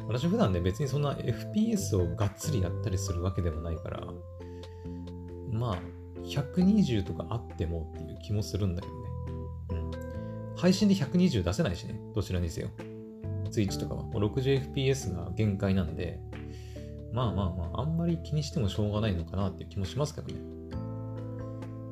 [0.08, 4.02] 私普段ね、別にそんな FPS をがっつりやったりするわけでもないから、
[5.50, 5.78] まあ、
[6.24, 9.00] 120とかあってもっていう気もするんだけどね。
[9.70, 10.56] うん。
[10.56, 12.68] 配信で120出せないしね、どちらにせよ。
[13.50, 14.02] ツイッチとかは。
[14.02, 16.18] もう 60fps が限界なんで、
[17.12, 20.34] まあまあまあ、あんまり気にしてもしょうがないのかなっていう気もしますけどね。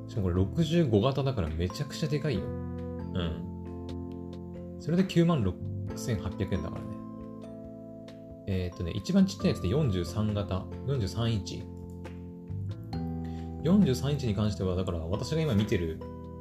[0.09, 2.40] しかもこれ65型だからめちゃくちゃでかいよ。
[2.42, 4.77] うん。
[4.81, 6.91] それで96,800円だからね。
[8.46, 11.64] えー、とね、一番ちっちゃいやつで43型、43インチ。
[13.62, 16.00] 43インチに関しては、だから私が今見てる、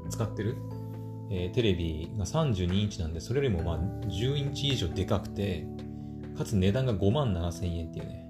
[0.09, 0.57] 使ってる、
[1.29, 5.65] えー、テレビが32インチなんで、それよりもまあ10インチ以上でかくて、
[6.37, 8.25] かつ値段が5万7千円っていうね。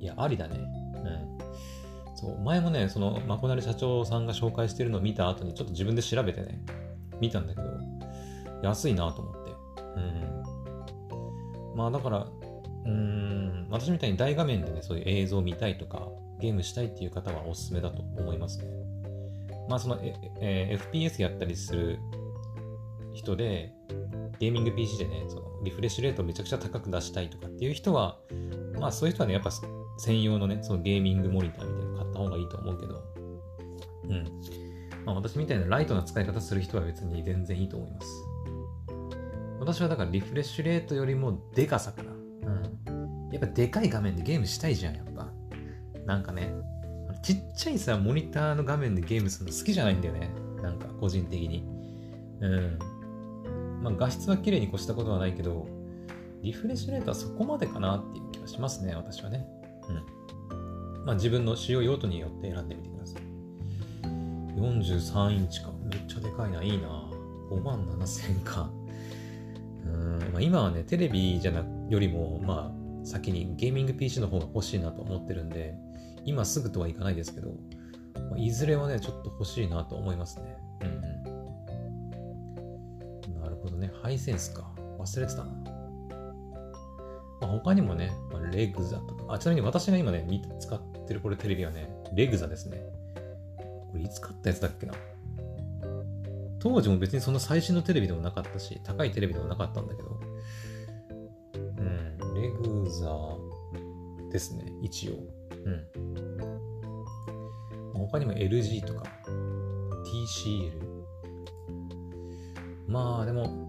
[0.00, 0.58] いや、ありだね。
[0.58, 2.16] うん。
[2.16, 6.62] そう、前もね、その、まこなり社長さんが紹介してるのを見た後に、ちょっと自分で調べてね、
[7.20, 7.68] 見たんだけど、
[8.62, 9.50] 安いなと思って。
[9.96, 10.57] うん。
[11.78, 12.26] まあだから、
[12.86, 16.08] うん、私みたいに大画面でね、そういう映像を見たいとか、
[16.40, 18.64] ゲームしたいっていう方はおすすめだと思いますね。
[19.68, 22.00] まあその、ええー、FPS やったりする
[23.14, 23.72] 人で、
[24.40, 28.18] ゲーミング PC でね、そのリフレッシュレートをめちゃくちゃ高く出したいとかっていう人は、
[28.80, 29.52] まあそういう人はね、やっぱ
[29.98, 33.04] 専用のね、そのゲーミングモニターみたいなの買った方がいいと思うけど、
[34.08, 34.24] うん。
[35.04, 38.06] まあ私みたいなライトな使い方する人は別に全然いいと思います。
[39.68, 42.10] 私はだからリフレッシュレートよりもでかさかな。
[42.10, 43.28] うん。
[43.30, 45.28] やっぱでかい画面でゲームしたいじゃん、やっぱ。
[46.06, 46.54] なんかね、
[47.22, 50.30] ちっちゃいさ、モニターの画面でゲームするの好きじゃないんだよね。
[50.62, 51.66] なんか、個人的に。
[52.40, 52.78] うん。
[53.82, 55.66] まあ、画質は綺麗に越したことはないけど、
[56.40, 59.46] リフレッシュレートはそこまでかなっていう気はしますね、私はね。
[59.90, 61.04] うん。
[61.04, 63.22] まあ、自分の使用用途によって選んでみてください。
[64.58, 65.72] 43インチか。
[65.84, 66.62] めっちゃでかいな。
[66.62, 66.88] いいな。
[67.50, 68.70] 5万7千か。
[69.84, 70.18] うん。
[70.32, 75.74] まあ、今はね、テレビじゃなよりも、まあ、先にゲーミング PC の方が欲しいなと思ってるんで、
[76.24, 77.54] 今すぐとはいかないですけど、
[78.30, 80.56] まあ、いずれはね、ちょっと欲しいなと思いますね。
[80.82, 80.88] うん
[83.32, 83.40] うん。
[83.40, 83.90] なるほどね。
[84.02, 84.70] ハイセンスか。
[84.98, 85.52] 忘れてたな。
[87.40, 90.26] まあ、他にもね、まあ、レグザとか、あ、ちなみに私が今ね、
[90.58, 92.82] 使ってるこれテレビはね、レグザですね。
[93.90, 94.94] これいつ買ったやつだっけな
[96.60, 100.20] 当時も別にそんな最新のテレビでもなかったし、高いテレビでもなかったんだけど、
[101.54, 103.08] うん、レグザ
[104.30, 105.14] ですね、一応。
[105.64, 105.84] うん。
[107.94, 109.04] 他にも LG とか
[110.04, 110.88] TCL。
[112.86, 113.68] まあでも、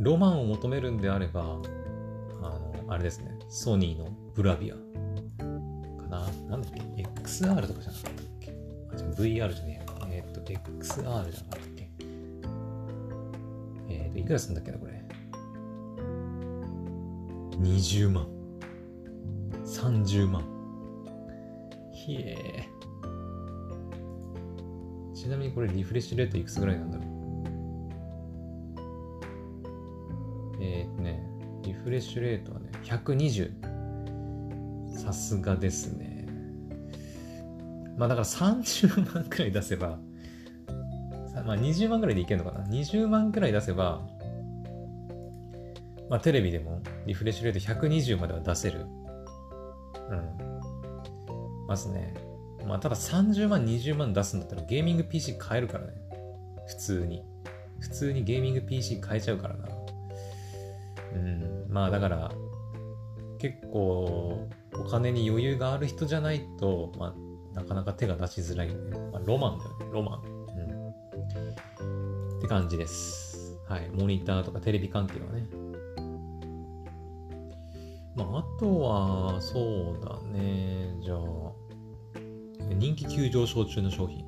[0.00, 1.44] ロマンを求めるんであれば、あ
[2.58, 4.80] の、あれですね、ソニーのブラビアか
[6.08, 6.26] な。
[6.48, 8.52] なんだっけ ?XR とかじゃなかったっけ？
[8.92, 9.85] あ、じゃ VR じゃねえ。
[10.54, 11.90] XR じゃなかったっけ？
[13.88, 15.02] えー、っと、いくらすんだっけな、これ
[17.58, 18.26] ？20万。
[19.64, 20.42] 30万。
[21.92, 22.68] ひえ
[25.14, 27.06] ちなみにこれリフレッシュレートいくつぐらいなんだろう？
[30.62, 31.20] えー、っとね、
[31.62, 33.76] リフレッシュレートはね、120。
[34.88, 36.26] さすがですね。
[37.98, 39.98] まあだから30万くらい出せば、
[41.46, 44.02] まあ20万くらいでいけるのかな ?20 万くらい出せば、
[46.10, 48.86] まあテレビでもリフレッシュレート120までは出せる。
[50.10, 51.66] うん。
[51.66, 52.14] ますね。
[52.66, 55.92] まあただ30万、20万出すんだったらゲーミング PC 買えるからね。
[56.66, 57.24] 普通に。
[57.80, 59.68] 普通にゲーミング PC 買えちゃうからな。
[61.14, 61.66] うん。
[61.68, 62.32] まあだから、
[63.38, 67.14] 結構お金に余裕がある人じゃないと、まあ
[67.54, 68.74] なかなか手が出しづらいね。
[69.12, 69.86] まあロマンだよね。
[69.92, 70.35] ロマン。
[71.34, 73.58] って感じです。
[73.68, 73.90] はい。
[73.90, 75.48] モニターとかテレビ関係はね。
[78.14, 79.60] まあ、あとは、そ
[79.98, 80.96] うだね。
[81.02, 81.18] じゃあ、
[82.74, 84.24] 人気急上昇中の商品。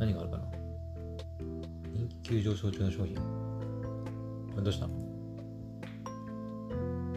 [0.00, 0.44] 何があるかな
[1.92, 3.16] 人気急上昇中の商品。
[3.16, 3.22] こ
[4.56, 4.88] れどうした？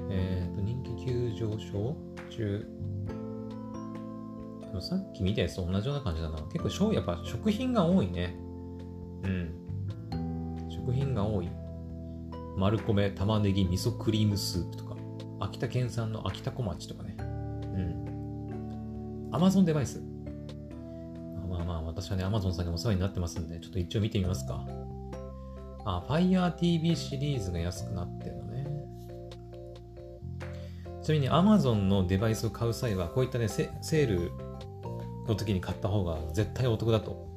[0.09, 1.95] えっ、ー、と、人気急上昇
[2.29, 2.65] 中。
[4.81, 6.37] さっき見たやつと同じような感じだな。
[6.53, 8.35] 結構、やっぱ食品が多いね。
[9.23, 9.51] うん。
[10.69, 11.49] 食品が多い。
[12.57, 14.95] 丸米、玉ねぎ、味噌クリームスープとか、
[15.39, 17.15] 秋田県産の秋田小町とかね。
[17.19, 19.29] うん。
[19.31, 20.01] アマゾンデバイス。
[21.49, 24.65] まあまあ、私はね、アマゾンさんにお世話になってますんで、ちょっと一応見てみますか。
[25.85, 28.67] あ、Fire TV シリーズが安くなってるのね。
[31.01, 34.31] ちなみに Amazon のデバイスを買う際は、こういったね、セール
[35.27, 37.27] の時に買った方が絶対お得だと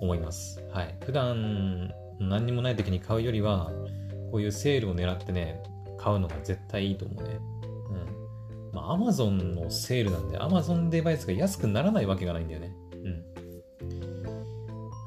[0.00, 0.62] 思います。
[0.72, 0.96] はい。
[1.04, 3.70] 普段何にもない時に買うよりは、
[4.30, 5.62] こういうセールを狙ってね、
[5.98, 7.38] 買うのが絶対いいと思うね。
[7.90, 8.72] うん。
[8.72, 12.76] まあ、Amazon のセールなんで、Amazon デバイスが安くならないわけがないんだよね。
[12.92, 13.24] うん。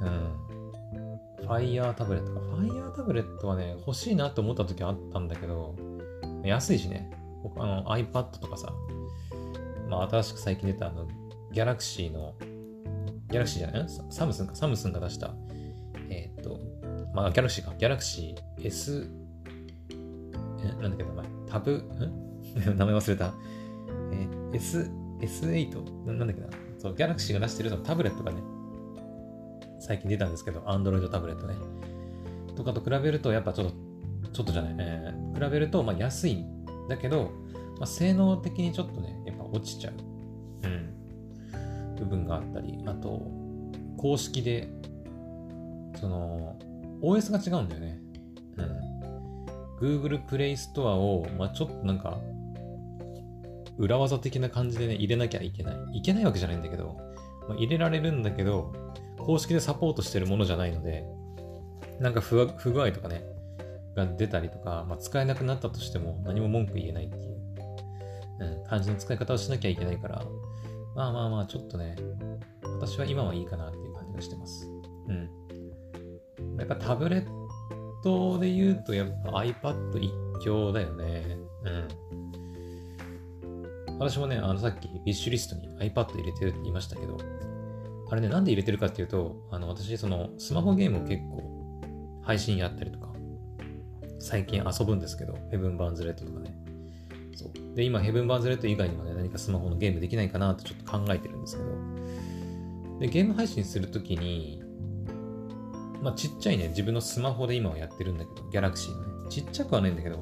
[0.02, 1.48] うん。
[1.48, 2.40] Fire タブレットか。
[2.40, 5.76] Fire タブレットはね、欲しいなと思った時あったんだけど、
[6.44, 7.12] 安いしね。
[7.58, 8.74] あの iPad とかさ、
[9.90, 11.08] まあ、新しく最近出たあの、
[11.58, 12.36] ギャラクシーの、
[13.32, 13.90] ギャラクシーじゃない？
[13.90, 15.34] ササムスンか、サムスンが出した、
[16.08, 16.60] えーっと、
[17.16, 19.10] まあ、ギャラクシーか、ギャラクシー S、
[20.64, 22.78] え、なんだっけ、名前、タブ、ん？
[22.78, 23.34] 名前忘れた。
[24.12, 26.06] えー S、S8?
[26.06, 26.48] ななんだっけな？
[26.78, 28.38] そう、ギャラクシーが出してるのタブレットがね、
[29.80, 31.56] 最近出たんですけど、Android タブレットね。
[32.56, 33.68] とかと比べると、やっぱちょっ
[34.22, 37.32] と、ちょっとじゃない、えー比べると、まあ、安いんだけど、
[37.80, 39.94] まあ、性能的にちょっとね、やっぱ落ちちゃう。
[40.64, 40.94] うん。
[41.98, 43.22] 部分があったり、あと、
[43.98, 44.70] 公式で、
[45.96, 46.58] その、
[47.02, 48.00] OS が違うんだよね。
[48.58, 50.02] うん。
[50.02, 52.20] Google Play Store を、まあちょっとなんか、
[53.78, 55.78] 裏技的な感じでね、入れなきゃいけない。
[55.94, 56.98] いけないわけじゃないんだけど、
[57.48, 58.74] まあ、入れられるんだけど、
[59.20, 61.06] 公式でサポートしてるものじゃないので、
[62.00, 63.24] なんか不不具合とかね、
[63.96, 67.38] が出たりとか、まあ、使えなくなったとしても何も文句言えないっていう、
[68.40, 70.24] うん、感じの使い方をしなきゃいけないから、
[70.98, 71.96] まあまあまあ、ちょっとね、
[72.80, 74.68] 私は今はいいかなっていう感じがしてます。
[75.08, 75.30] うん。
[76.58, 77.28] やっぱタブレッ
[78.04, 80.12] トで言うと、やっぱ iPad 一
[80.44, 81.38] 強だよね。
[81.66, 81.88] うん。
[84.00, 87.16] 私もね、あのさっき、ウィッシュリストに iPad 入れてるって言いましたけど、
[88.10, 91.44] あれね、なんで入れてるかっていうと、あの、私、その、スマホゲームを結構、
[92.24, 93.14] 配信やったりとか、
[94.18, 96.58] 最近遊ぶんですけど、ヘブン・バーンズ・レッドとかね。
[97.38, 97.76] そう。
[97.76, 104.64] で、今、ヘブン・バーンズ・レッド以外にもね、何かスマホのゲームできないかなとちょっと考えてるんですけど、で、ゲーム配信するときに、
[106.02, 110.18] まあ、ちっちゃいね、自分のスマホで今はやってるんだけど、ギャラクシーのね、ちっちゃくはないんだけど、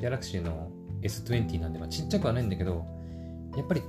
[0.00, 0.70] ギャラクシーの
[1.02, 2.84] S20 なんで、まあ、ちっちゃくはないんだけど、
[3.56, 3.82] やっぱり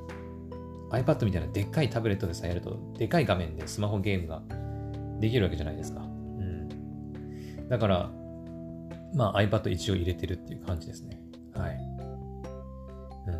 [0.92, 4.42] iPad みたいなでっかいタブレットでさ、やると、でかい画面でスマホゲームが
[5.20, 6.02] できるわけじゃないですか。
[6.02, 7.68] うん。
[7.68, 8.12] だから、
[9.14, 11.22] まあ iPad 一応入れてるっていう感じですね。
[11.54, 11.89] はい。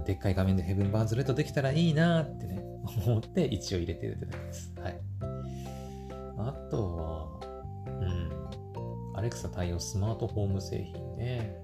[0.10, 2.64] でっかい画面でヘブンバーンズレッドできたらいいなってね、
[3.06, 4.74] 思って一応入れてるってだけです。
[4.82, 5.00] はい。
[6.40, 7.40] あとは、
[7.86, 11.62] うん、アレクサ対応スマートホーム製品ね。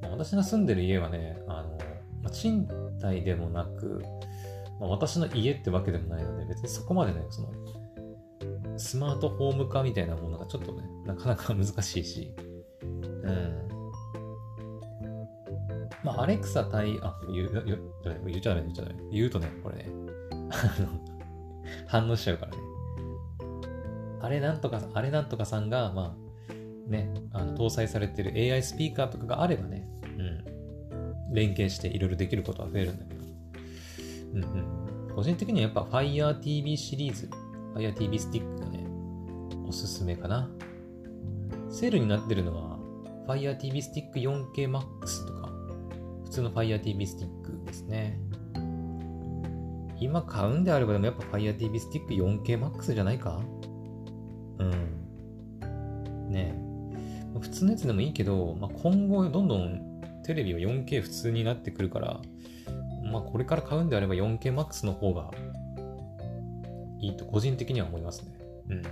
[0.00, 1.76] まあ、私が住んでる家はね、あの、
[2.22, 2.66] まあ、賃
[2.98, 4.02] 貸でもなく、
[4.80, 12.34] まあ、私の家ってわけでもないので、別にそこまでね、その、スマートホーム化みたいなものがちょっとね、なかなか難しいし、
[12.82, 13.65] うん。
[16.06, 18.94] まあ、アレクサ対、あ、言う、言っちゃダメ、言っちゃダメ。
[19.10, 19.90] 言うとね、これね、
[20.30, 21.04] あの、
[21.88, 22.58] 反応しちゃうからね。
[24.20, 26.52] あれなんとか、あれなんとかさんが、まあ、
[26.88, 33.20] ね、あの搭載されてる AI スピーカーとかがあればね、うん、連携していろいろできることは増えるんだけど、
[34.34, 34.44] うん
[35.08, 35.14] うん。
[35.16, 37.28] 個人的にはやっぱ Fire TV シリーズ、
[37.74, 38.86] Fire TV スティックがね、
[39.66, 40.48] おすすめかな。
[41.68, 42.78] セールになってるのは
[43.26, 45.35] Fire TV スティック 4K Max と
[46.36, 48.18] 通の Fire TV スティックですね。
[49.98, 53.40] 今買うんであればでもやっぱ Fire TV スティック 4K Max じゃないか？
[54.58, 54.70] うん。
[56.28, 57.38] ねえ。
[57.40, 62.20] 普通のやつでもいいけど、まあ、今後どんどんテレビは 4K 普通になってくるから、
[63.10, 65.30] まあ、これから買うんであれば 4KMAX の方が
[67.00, 68.38] いいと個人的には思いますね。
[68.68, 68.82] うん。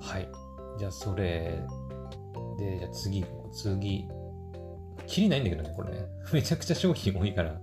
[0.00, 0.28] はい。
[0.78, 1.60] じゃあそれ
[2.58, 4.08] で、じゃあ次、次。
[5.06, 6.06] きりないんだけどね、これね。
[6.32, 7.60] めちゃくちゃ商品多いから、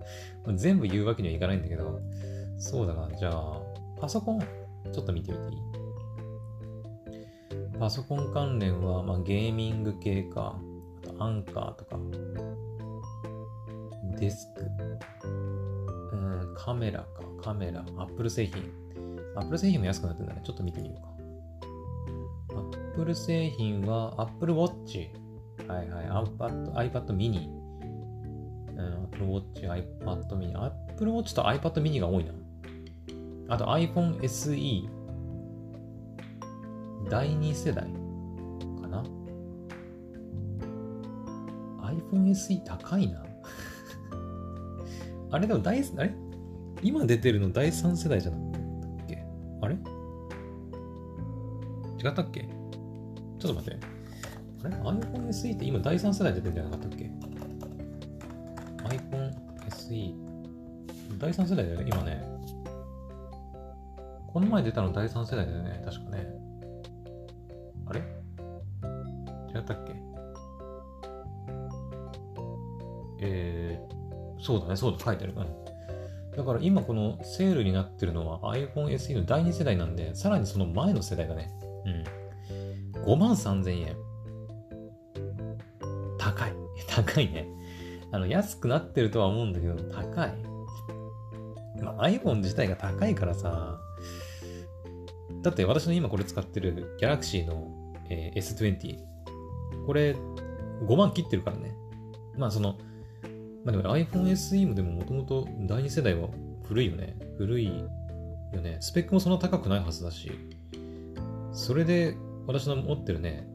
[0.55, 1.99] 全部言うわけにはいかないんだけど、
[2.57, 3.09] そうだな。
[3.17, 3.61] じゃあ、
[3.99, 4.39] パソコン、
[4.91, 5.61] ちょっと見てみていい？
[7.79, 10.59] パソコン関連は、まあ、ゲーミング系か、
[11.03, 11.99] あとアンカーとか、
[14.19, 14.65] デスク、
[15.25, 17.07] うん、カメラか、
[17.41, 18.63] カメラ、アップル製品。
[19.35, 20.41] アップル製品も安くなってるんだね。
[20.43, 21.11] ちょっと見てみようか。
[22.55, 25.09] アップル製品は、アップルウォッチ。
[25.67, 27.49] はいはい、iPad, iPad mini。
[27.49, 30.57] うん、Apple Watch、iPad mini。
[30.57, 32.31] Apple Watch と iPad mini が多いな。
[33.49, 34.89] あと iPhone SE。
[37.09, 37.83] 第2世代
[38.81, 39.03] かな
[41.81, 43.25] ?iPhone SE 高いな。
[45.31, 46.13] あれでも第、あれ
[46.81, 49.23] 今出てるの第3世代じゃなかったっけ
[49.61, 49.75] あれ
[52.03, 53.90] 違ったっけちょっと待って。
[54.63, 57.11] あれ ?iPhone SE って今第3世代出てるんじゃなかったっけ
[58.95, 59.33] ?iPhone
[59.69, 60.13] SE。
[61.17, 62.23] 第3世代だよね、今ね。
[64.27, 66.25] この前出たの第3世代だよね、確かね。
[67.85, 67.99] あれ？
[69.53, 69.93] 違ったっけ？
[73.23, 75.33] えー、そうだね、そうだ、書いてある。
[75.35, 76.35] うん。
[76.35, 81.51] だから今このセールになってるのは iPhone SE の第2世代なんで、さらにその前の世代だね。
[82.95, 83.03] うん。
[83.03, 84.10] 5万3000円。
[86.91, 87.31] 高い。
[87.31, 87.47] ね。
[88.11, 90.33] あの、安くなってるとは思うんだけど、高い。
[91.81, 93.79] まあ、iPhone 自体が高いからさ、
[95.41, 98.97] だって私の今これ使ってる Galaxy の、えー、S20。
[99.87, 100.15] これ
[100.85, 101.73] 5万切ってるからね。
[102.37, 102.77] まあその、
[103.63, 106.27] まあでも iPhone SE もでももともと第2世代は
[106.67, 107.17] 古いよね。
[107.37, 108.77] 古いよね。
[108.81, 110.31] スペックもそんな高くないはずだし。
[111.53, 112.15] それで
[112.45, 113.47] 私の持ってるね、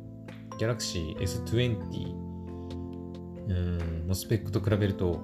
[0.59, 2.26] Galaxy S20
[3.49, 5.21] うんのスペックと比べると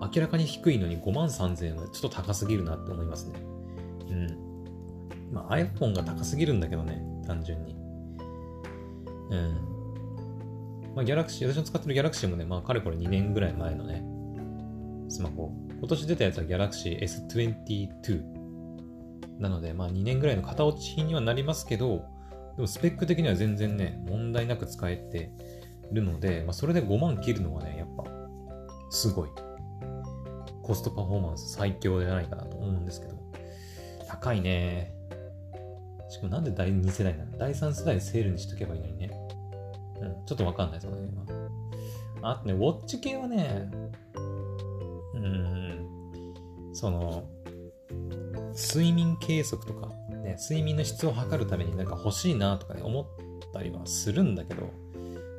[0.00, 3.34] 明らかに低いのに5万3000円はちょっと高すぎるなって思いますね。
[4.10, 4.50] うん。
[5.32, 7.76] まあ iPhone が高すぎるんだけどね、単純に。
[9.30, 9.70] うん。
[10.94, 14.02] まあ Galaxy、私の使ってる Galaxy もね、まあかれこれ2年ぐらい前のね、
[15.10, 15.52] スマホ。
[15.78, 18.22] 今年出たやつは Galaxy S22
[19.38, 22.06] なので、まあ2年ぐらいの型落ち品にはなりますけど、
[22.56, 25.30] でもスペック的には全然ね、問題なく使えて
[25.92, 28.04] るので、まあそれで5万切るのはね、やっぱ、
[28.90, 29.28] すごい。
[30.62, 33.16] コストパフォーマンス最強じゃないかなと思うんですけど、
[34.06, 34.94] 高いね。
[36.08, 37.38] しかもなんで第2世代なの？
[37.38, 39.10] 第3世代セールにしとけばいいのにね。
[40.00, 41.24] うん、ちょっとわかんないですよね、今。
[42.22, 43.70] あとね、ウォッチ系はね、
[45.14, 45.86] うん、
[46.72, 47.24] その、
[48.54, 49.88] 睡眠計測とか、
[50.22, 53.06] ね、睡眠の質を測るためになんか欲しいなとかね、思っ
[53.52, 54.70] たりはするんだけど、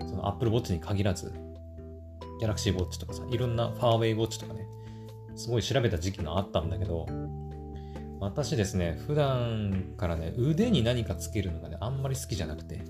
[0.08, 1.34] その Apple Watch に限らず、
[2.41, 4.66] Galaxy Watch とかさ、いろんなファーウェイウォッチとかね、
[5.36, 7.06] すごい調べた時期があったんだけど、
[8.20, 12.82] 私ですね、普段からね、腕に何かつけるのがね、あんまり好きじゃなくて、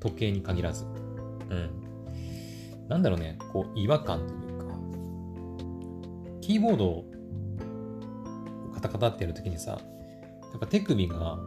[0.00, 0.84] 時計に限らず。
[0.84, 0.88] う
[1.54, 1.70] ん。
[2.88, 4.50] なんだろうね、こう、違和感というか
[6.40, 7.04] キーボードを
[8.74, 9.78] カタカタってやるときにさ、や
[10.56, 11.38] っぱ手首が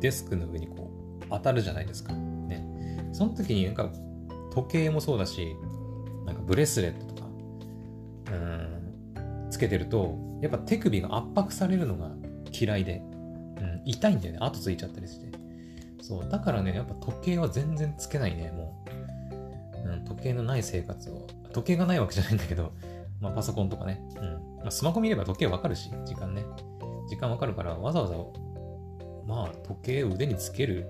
[0.00, 0.90] デスクの上にこ
[1.22, 2.12] う当たるじゃないですか。
[3.16, 3.90] その時になんか
[4.52, 5.56] 時計もそうだし、
[6.26, 7.28] なんかブレスレットとか、
[8.32, 12.10] うん、つけてると、やっぱ手首が圧迫されるのが
[12.52, 14.38] 嫌いで、うん、痛いんだよね。
[14.42, 15.28] 後ついちゃったりして。
[16.02, 16.28] そう。
[16.28, 18.84] だからね、やっぱ時計は全然つけないね、も
[19.84, 19.88] う。
[19.88, 21.26] うん、時計のない生活を。
[21.54, 22.74] 時計がないわけじゃないんだけど、
[23.22, 24.02] まあ、パソコンとかね。
[24.20, 24.56] うん。
[24.58, 26.44] まあ、スマホ見れば時計わかるし、時間ね。
[27.08, 28.14] 時間わかるから、わざわざ、
[29.26, 30.86] まあ、時計を腕につける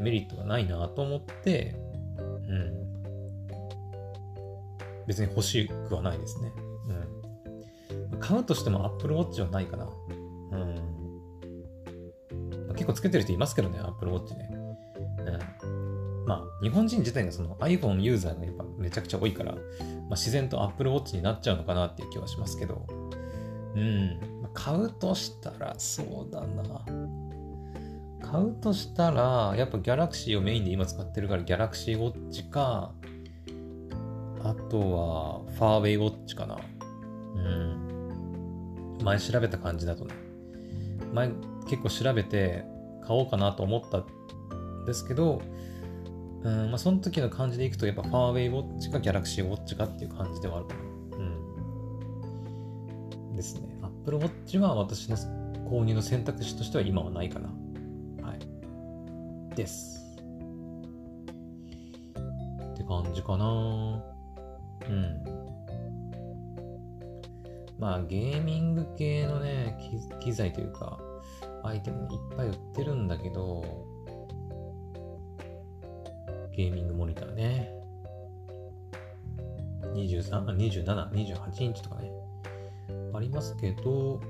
[0.00, 1.74] メリットがないなと思って、
[2.18, 2.86] うん。
[5.06, 6.52] 別に欲しくはないですね。
[8.10, 8.20] うん。
[8.20, 9.88] 買うとしても Apple Watch はないかな。
[10.52, 10.96] うん。
[12.74, 14.50] 結構つけてる人いますけどね、Apple Watch ね。
[15.62, 16.24] うん。
[16.26, 19.62] まあ、日本人自体がその iPhone ユーザーがやっぱめちゃくちゃ多いから、まあ、
[20.10, 22.84] 自然と Apple Watch になっちゃうのかなっていう気はしますけど、
[23.76, 24.20] うん、
[24.52, 26.84] 買うとしたら、そうだな。
[28.36, 32.92] 買うとしたら、やっぱ Galaxy をメインで今使ってるから Galaxy Watch か、
[34.42, 36.58] あとは Farway Watch かな。
[37.34, 38.98] うん。
[39.02, 40.14] 前調べた感じだとね。
[41.14, 41.30] 前
[41.66, 42.66] 結構調べて
[43.06, 45.40] 買おうかなと思ったんですけど、
[46.42, 50.80] うん、まあ、その時の感じでいくと、やっぱファーウェイウォッチかギャラクシーウォッチかっていう感じではあるかな。
[51.16, 51.22] う
[53.32, 53.36] ん。
[53.36, 53.78] ですね。
[53.82, 55.16] Apple Watch は私の
[55.70, 57.48] 購入の選択肢としては今はないかな。
[59.56, 60.16] です。
[62.72, 64.04] って感じかな。
[64.88, 65.24] うん。
[67.78, 69.76] まあ、ゲーミング系のね、
[70.20, 70.98] 機材というか、
[71.64, 73.64] アイテムいっぱい売ってるんだけど、
[76.52, 77.72] ゲーミングモニターね。
[79.94, 82.10] 23、27、28インチとかね。
[83.14, 84.20] ありますけど、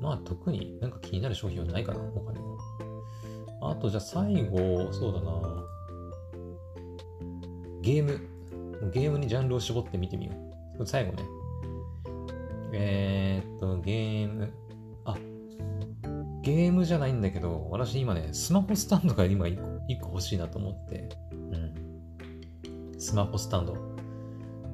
[0.00, 2.58] まあ特になんか気になる商品はないかな、他にも。
[3.60, 5.64] あとじゃあ最後、そうだな。
[7.82, 8.20] ゲーム。
[8.92, 10.32] ゲームにジャンルを絞って見てみよ
[10.78, 10.86] う。
[10.86, 11.22] 最後ね。
[12.72, 14.52] えー、っと、ゲーム。
[15.04, 15.16] あ
[16.42, 21.34] ゲームじゃないんだけど、私今ね、スマホスタンドが今1個 ,1 個欲しいなと思って、う
[22.94, 23.00] ん。
[23.00, 23.76] スマホスタンド。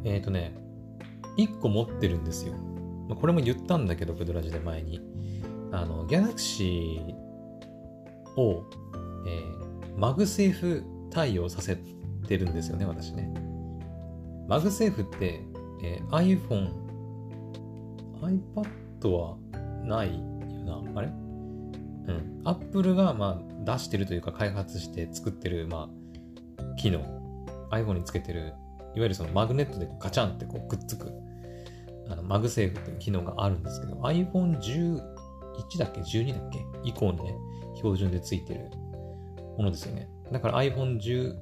[0.05, 0.55] えっ、とね、
[1.39, 2.55] 1個持ってるんですよ。
[3.21, 5.14] これも言ったんだけど、クドラジで前に。
[5.75, 8.65] あの、ギャラクシーを、
[9.27, 11.79] えー、マグセーフ対応させ
[12.29, 13.33] てるんですよね、私ね。
[14.49, 15.43] マグセーフって、
[15.83, 16.71] えー、iPhone、
[18.23, 19.37] iPad は
[19.85, 20.21] ないよ
[20.65, 20.83] な。
[20.95, 21.09] あれ？
[21.09, 21.11] う
[22.13, 22.43] ん。
[22.45, 25.91] Apple が、まあ、出してるというか開発して作ってる、ま
[26.59, 27.01] あ、機能。
[27.71, 28.55] iPhone につけてる、いわ
[28.95, 31.11] ゆるそのマグネットでガチャンってこうくっつく、
[32.09, 33.97] あのマグセーフっていう機能があるんですけど、
[35.59, 36.65] 1だっけ ?12 だっけ？
[36.85, 37.35] 以降にね、
[37.77, 38.71] 標準でついてる
[39.57, 40.09] ものですよね。
[40.33, 41.37] だから iPhone11、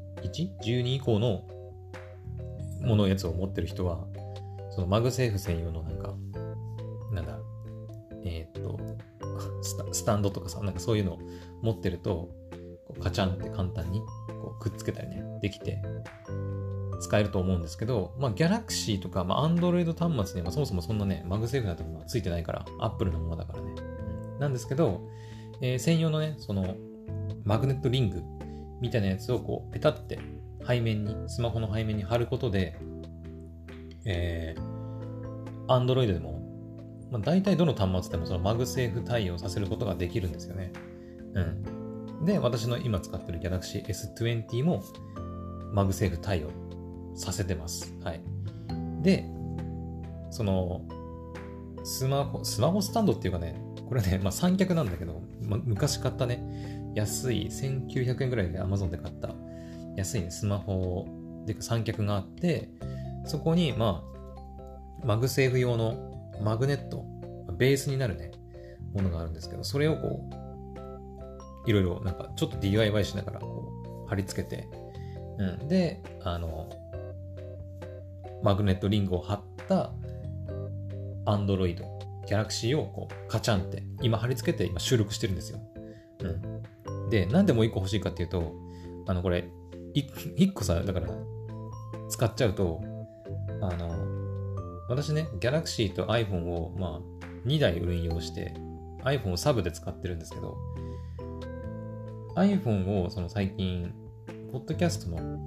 [0.63, 1.43] 12以降の
[2.83, 4.07] ものやつを持ってる人は、
[4.71, 6.15] そのマグセーフ専用のなんか、
[7.13, 7.39] なんだ、
[8.25, 8.79] えー、っと
[9.93, 11.19] スタンドとかさ、なんかそういうのを
[11.63, 12.31] 持ってると、
[12.87, 14.01] こうカチャンって簡単に
[14.41, 15.83] こうくっつけたりね、できて、
[17.01, 23.72] 使えると思うんですけど、まあ、Galaxy とか、まあ、Android 端末にはそもそもそんなね、マグセーフなところがついてないから、Apple のものだからね。
[24.43, 25.09] なんですけど、
[25.61, 26.77] えー、専用のね、その、
[27.45, 28.23] マグネットリング
[28.81, 30.19] みたいなやつをこう、ペタって
[30.67, 32.77] 背面に、スマホの背面に貼ることで、
[34.05, 36.43] えー、Android でも、
[37.11, 40.73] まあ、大体どの端末でもそのマグセーフ対応させることができるんですよね。
[41.35, 41.41] う
[42.23, 42.25] ん。
[42.25, 44.83] で、私の今使ってる Galaxy S20 も
[45.73, 46.51] マグセーフ対応
[47.15, 47.95] させてます。
[48.03, 48.21] はい。
[49.03, 49.25] で、
[50.31, 50.83] その、
[51.85, 53.61] スマホ、スマホスタンドっていうかね、
[53.93, 56.43] これね、まあ三脚なんだけど、まあ、昔買ったね、
[56.95, 59.35] 安い1900円ぐらいで Amazon で買った
[59.97, 61.07] 安い、ね、スマホ
[61.45, 62.71] で三脚があって、
[63.27, 64.03] そこに、ま
[65.03, 67.05] あ、マグセーフ用のマグネット、
[67.59, 68.31] ベースになるね、
[68.95, 70.27] ものがあるんですけど、それをこ
[71.67, 73.71] う、いろいろなんかちょっと DIY しながらこ
[74.07, 74.69] う貼り付けて、
[75.37, 75.69] うん。
[75.69, 76.67] で、あの、
[78.43, 79.93] マグネットリングを貼った
[81.27, 81.92] アンドロイド
[82.27, 85.61] Android、Galaxy をこうカチャンって今貼り付けて今収録してるんですよ。
[86.21, 86.29] う
[87.09, 87.11] ん。
[87.11, 88.53] で、なんでもう一個欲しいかっていうと、
[89.07, 89.49] あのこれ、
[89.95, 91.09] 一個さ、だから
[92.09, 92.81] 使っちゃうと、
[93.61, 93.91] あの、
[94.89, 98.55] 私ね、Galaxy と iPhone をまあ2台運用して
[99.05, 100.57] iPhone をサブで使ってるんですけど、
[102.37, 103.93] iPhone をその最近、
[104.53, 105.39] ポッドキャストの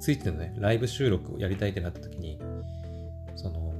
[0.00, 2.40] ついてのね、ライブ収録をやりたいってなった時に、
[3.36, 3.72] その、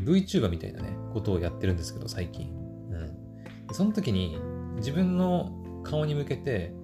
[0.00, 2.50] VTuber みたいなね、ことをやってるんですけど、最近。
[2.90, 3.74] うん。
[3.74, 4.38] その時に、
[4.76, 6.74] 自分の顔に向けて、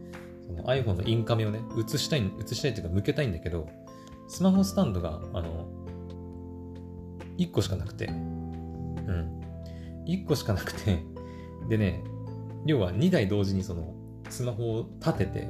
[0.46, 3.68] その iPhone のインカメをね、映したい、映したいっていうか向けたいんだけど、
[4.28, 5.68] スマホスタンドが、あの、
[7.38, 9.40] 1個しかなくて、うん。
[10.06, 11.02] 1個しかなくて、
[11.68, 12.02] でね、
[12.64, 13.94] 要は2台同時にその、
[14.28, 15.48] スマホを立てて、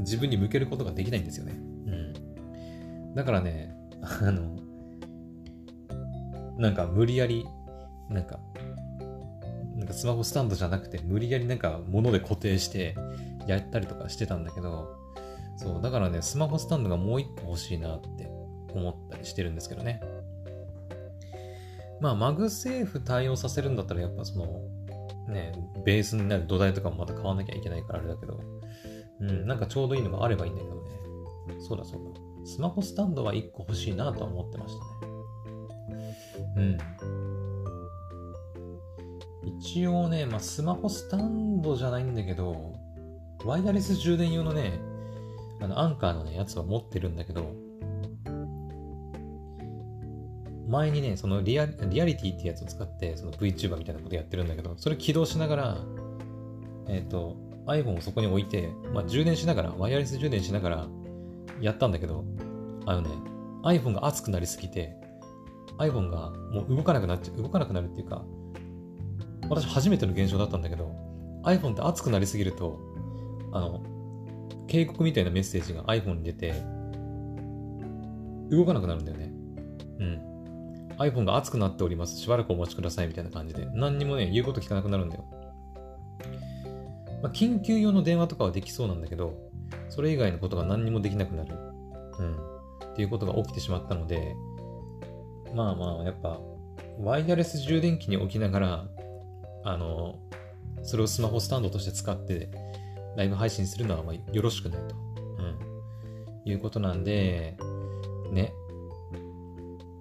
[0.00, 1.52] 自分に向けることができないんですよね。
[1.86, 1.90] う
[3.10, 3.14] ん。
[3.14, 4.56] だからね、あの、
[6.56, 7.46] なんか無理やり、
[8.08, 8.38] なんか、
[9.76, 12.94] なんかスマホスタンドじゃなくて、無理やりなんか物で固定して
[13.46, 14.88] やったりとかしてたんだけど、
[15.56, 18.30] そう、だからね、スマホスタンドがもう一個欲しいなって
[18.74, 20.00] 思ったりしてるんですけどね。
[22.00, 24.60] まあ、マグセーフ対応させるんだったら、やっぱその、
[25.28, 25.52] ね、
[25.84, 28.40] ベースになる土台とかもまた買わなきゃいけないからあれだけど、
[29.20, 30.80] うん、なんかちょうどいいのがあればいいんだけどね。
[31.60, 32.20] そうだそうだ。
[32.44, 35.15] スマホスタンドは1個欲しいなとは思ってましたね。
[36.56, 36.78] うん。
[39.60, 42.74] 一応ね、まあ、スマホスタンドじゃないんだけど、
[43.44, 44.80] ワイヤレス充電用のね、
[45.60, 47.54] あの、アンカーのね、やつは持ってるんだけど、
[50.68, 55.78] 前にね、そのリアリアリティってやつを使って、その VTuber みたいなことやってるんだけど、それ起動しながら、
[56.88, 57.36] えっ、ー、と、
[57.66, 60.88] iPhone をそこに置いて、まあ、充電しながら、ワイヤレス充電しながら
[61.60, 62.24] やったんだけど、
[62.84, 63.10] あのね、
[63.62, 64.96] iPhone が熱くなりすぎて、
[65.78, 68.24] iPhone がもう動かなくなっちゃう、動かなくなるっていうか、
[69.48, 70.94] 私初めての現象だったんだけど、
[71.44, 72.78] iPhone って熱くなりすぎると、
[73.52, 73.82] あの、
[74.66, 76.54] 警告みたいなメッセージが iPhone に出て、
[78.50, 79.32] 動かなくなるんだよね。
[79.98, 80.36] うん。
[80.98, 82.16] iPhone が熱くなっております。
[82.16, 83.68] しばらくお待ちくださいみたいな感じで。
[83.74, 85.24] 何にもね、言うこと聞かなくなるんだよ。
[87.22, 89.34] まあ、緊急用の電話とかはできそうなんだけど、
[89.88, 91.56] それ以外のことが何にもできなくなる。
[92.18, 92.36] うん。
[92.92, 94.34] っていうことが起きてしまったので、
[95.54, 96.40] まあまあ、やっぱ、
[96.98, 98.88] ワイヤレス充電器に置きながら、
[99.64, 100.18] あの、
[100.82, 102.50] それをスマホスタンドとして使って、
[103.16, 104.94] ライブ配信するのはまよろしくないと。
[104.94, 106.50] うん。
[106.50, 107.56] いうことなんで、
[108.30, 108.52] ね。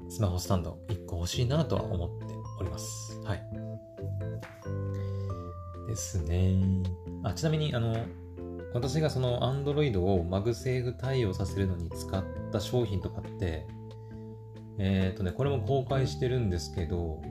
[0.09, 3.19] スマホスタンド1個欲しいなとは思っております。
[3.23, 3.43] はい。
[5.87, 6.55] ですね。
[7.23, 7.95] あ、ちなみに、あの、
[8.73, 13.67] 私がその Android をマグセーフ対応させるのに使った商品とかって、
[14.77, 17.21] えっ、ー、とね、これも公開してるんですけど、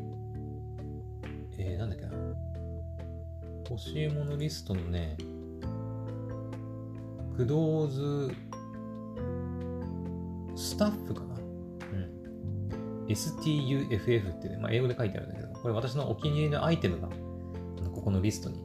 [1.59, 2.13] えー、なんだっけな。
[3.69, 5.17] 欲しいものリストのね、
[7.37, 8.35] クドーズ
[10.55, 13.07] スタッフかなうん。
[13.09, 17.09] STUFF ってね、まあ、英語で書いてあるんだけど、これ私のお気に入りのアイテムが、
[17.93, 18.63] ここのリストに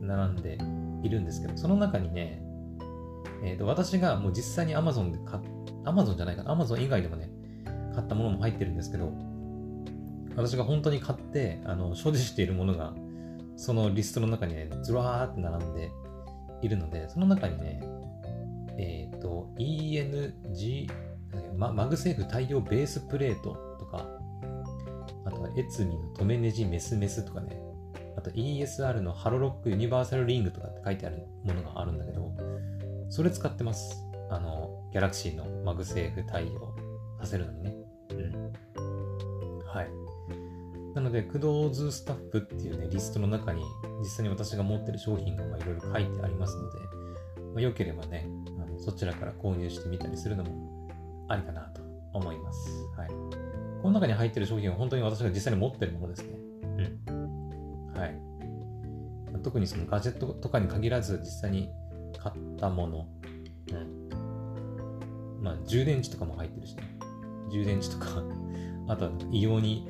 [0.00, 0.58] 並んで
[1.02, 2.42] いるんですけど、その中にね、
[3.42, 5.42] えー、と私がもう実際に Amazon で買っ、
[5.84, 7.27] Amazon じゃないかな、Amazon 以外でもね、
[7.98, 9.12] 買ったものも入ってるんですけど、
[10.36, 12.94] 私が本当に買って、あの、所持しているものが、
[13.56, 15.90] そのリストの中にね、ずらーって並んで
[16.62, 17.82] いるので、その中にね、
[18.78, 20.88] えっ、ー、と、ENG、
[21.56, 24.06] マグセーフ対応ベースプレートとか、
[25.24, 27.60] あとはエツミの止めネジメスメスとかね、
[28.16, 32.32] あと ESR のハロロックユニバーサルリングとかって書いてあるものがあるんだけど、
[33.08, 34.04] それ使ってます。
[34.30, 36.76] あの、ギャラクシーのマグセーフ対応
[37.18, 37.87] させるのにね。
[38.10, 38.52] うん。
[39.66, 39.90] はい。
[40.94, 43.62] なので、クドーズスタッフっていうね、リストの中に
[44.00, 46.78] 実際に私が持ってる商品がいろいろ書いてありますので、
[47.54, 50.88] まあ、よければねあの、そちらから購入してみたりするのも
[51.28, 51.82] ありかなと
[52.12, 52.70] 思います。
[52.96, 53.08] はい。
[53.08, 56.38] この中に入ってる商品は本当に私が実際に持ってるものですね。
[57.08, 57.92] うん。
[57.94, 58.18] はい。
[59.42, 61.70] 特にそのガジェットとかに限らず実際に
[62.18, 63.08] 買ったもの、
[63.72, 64.08] うん。
[65.42, 66.97] まあ、充電池とかも入ってるしね。
[67.50, 68.22] 充電池とか
[68.88, 69.86] あとは異様に、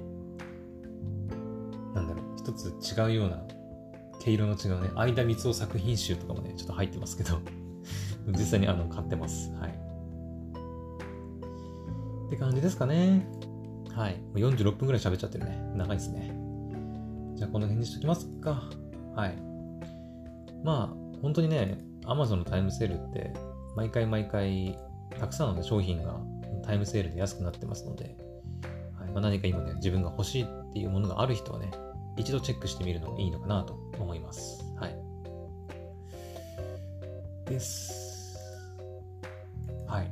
[1.95, 3.43] なんだろう、一つ違うような、
[4.21, 7.39] 毛色の違うね、相田光夫作品集とかもね、ちょっと入ってますけど
[8.27, 9.53] 実際にあの買ってます。
[9.55, 9.71] はい。
[12.27, 13.27] って感じですかね。
[13.95, 14.21] はい。
[14.35, 15.73] 46分くらい喋っちゃってるね。
[15.75, 16.37] 長いですね。
[17.37, 18.69] じゃあこの辺にしときますか。
[19.15, 19.37] はい。
[20.63, 23.33] まあ、本当にね、Amazon のタイムセールって
[23.77, 24.79] 毎回毎回
[25.19, 26.21] たくさんの、商品が
[26.69, 28.15] タイムセールで安くなってますので、
[28.99, 31.71] はいまあ、何か今ね自分が欲しいっていうものがある人はね
[32.19, 34.63] 一度チェックしてみるのがいいのかなと思います。
[34.77, 34.95] はい。
[37.47, 38.39] です。
[39.87, 40.11] はい。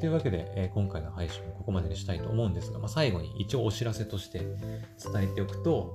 [0.00, 4.56] というわけで、えー、今回の配信はここまでにしたいと思うんですが、まあ、最後に一応お知らせとして伝
[5.22, 5.94] えておくと、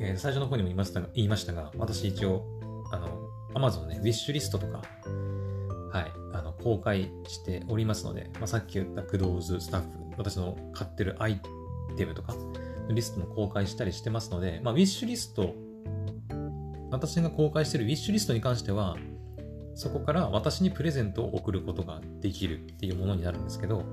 [0.00, 2.46] えー、最初の方にも言いましたが、言いましたが私一応、
[2.92, 3.08] あの、
[3.54, 4.80] Amazon ね、ウィッシュリストとか、
[5.92, 6.12] はい、
[6.66, 9.86] 公開しておりますので、まあ、さっき言ったクドーズスタッフ、
[10.18, 11.40] 私の買ってるアイ
[11.96, 12.34] テムとか、
[12.90, 15.54] リストも公開したりしてますので、まあ、ウィッシュリスト、
[16.90, 18.96] 私が公開してるウィッシュリストに関しては、
[19.76, 23.84] そこから私にプレゼントを送ることができるっていうものになるんですけど、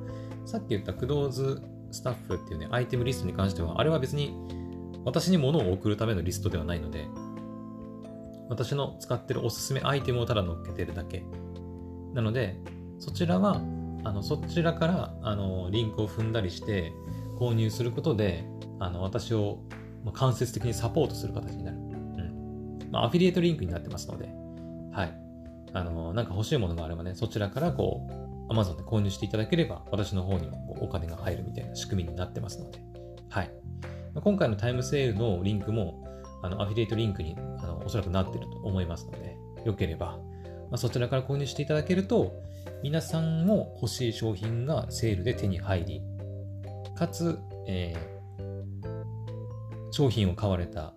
[0.48, 1.62] さっき言ったクドーズ
[1.92, 4.34] スタッフっていうね、アイテムリストに関しては、あれは別に
[5.06, 7.06] 私に物を送るためのリストではないので、
[8.50, 11.24] 私の使ってるおすすめアイテムをただ載っけてるだけ。
[12.14, 12.58] なので、
[13.00, 13.62] そちらは、
[14.06, 16.92] あのそちらからあのリンクを踏んだりして
[17.40, 18.46] 購入することで、
[18.80, 19.60] あの私を
[20.14, 21.78] 間接的にサポートする形になる。
[21.78, 24.30] うんまあ、アフィリエイトリンクになってますので、
[24.92, 25.14] はい。
[25.74, 32.80] あの、なんか欲しいものがあればね、そちらからこう、Amazon で購入していただければ、私の方にもお金が入るみたいな仕組みになってますので、
[33.30, 33.52] はい。
[34.22, 36.04] 今回のタイムセールのリンクも、
[36.44, 40.20] あのアフィリエイトリンクにあのおそらくなってると思いますので、よければ、
[40.74, 42.42] まあ、そちらから購入していただけると、
[42.82, 46.02] 皆さんも欲しい商品がセールで手に入り、
[46.96, 50.96] かつ、えー、商品を買われた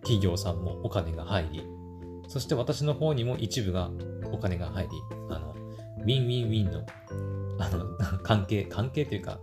[0.00, 1.64] 企業さんもお金が入り、
[2.26, 3.92] そして私の方にも一部が
[4.32, 4.90] お金が入り、
[5.30, 5.54] あの、
[6.00, 6.84] ウィンウィンウィンの、
[7.60, 9.38] あの、関係、関係というか、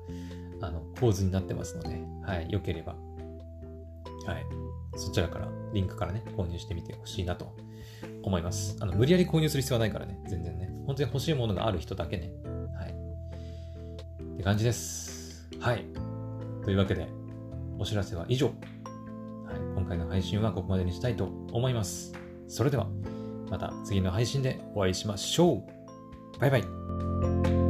[0.59, 2.97] あの、構図になってますので、はい、よければ、
[4.25, 4.45] はい、
[4.97, 7.62] そちらから、リンクからね、購入してみてほしいなと
[8.23, 8.77] 思います。
[8.79, 10.69] あの、無理やり購入する必要はないからね、全然ね。
[10.85, 12.31] 本当に欲しいものがある人だけね。
[12.75, 12.93] はい。
[14.33, 15.47] って感じです。
[15.59, 15.85] はい。
[16.63, 17.07] というわけで、
[17.77, 18.47] お知らせは以上。
[18.47, 18.55] はい、
[19.75, 22.13] 今回の配信はここまでにしたいと思います。
[22.47, 22.87] それでは、
[23.49, 26.39] また次の配信でお会いしましょう。
[26.39, 27.62] バイバイ。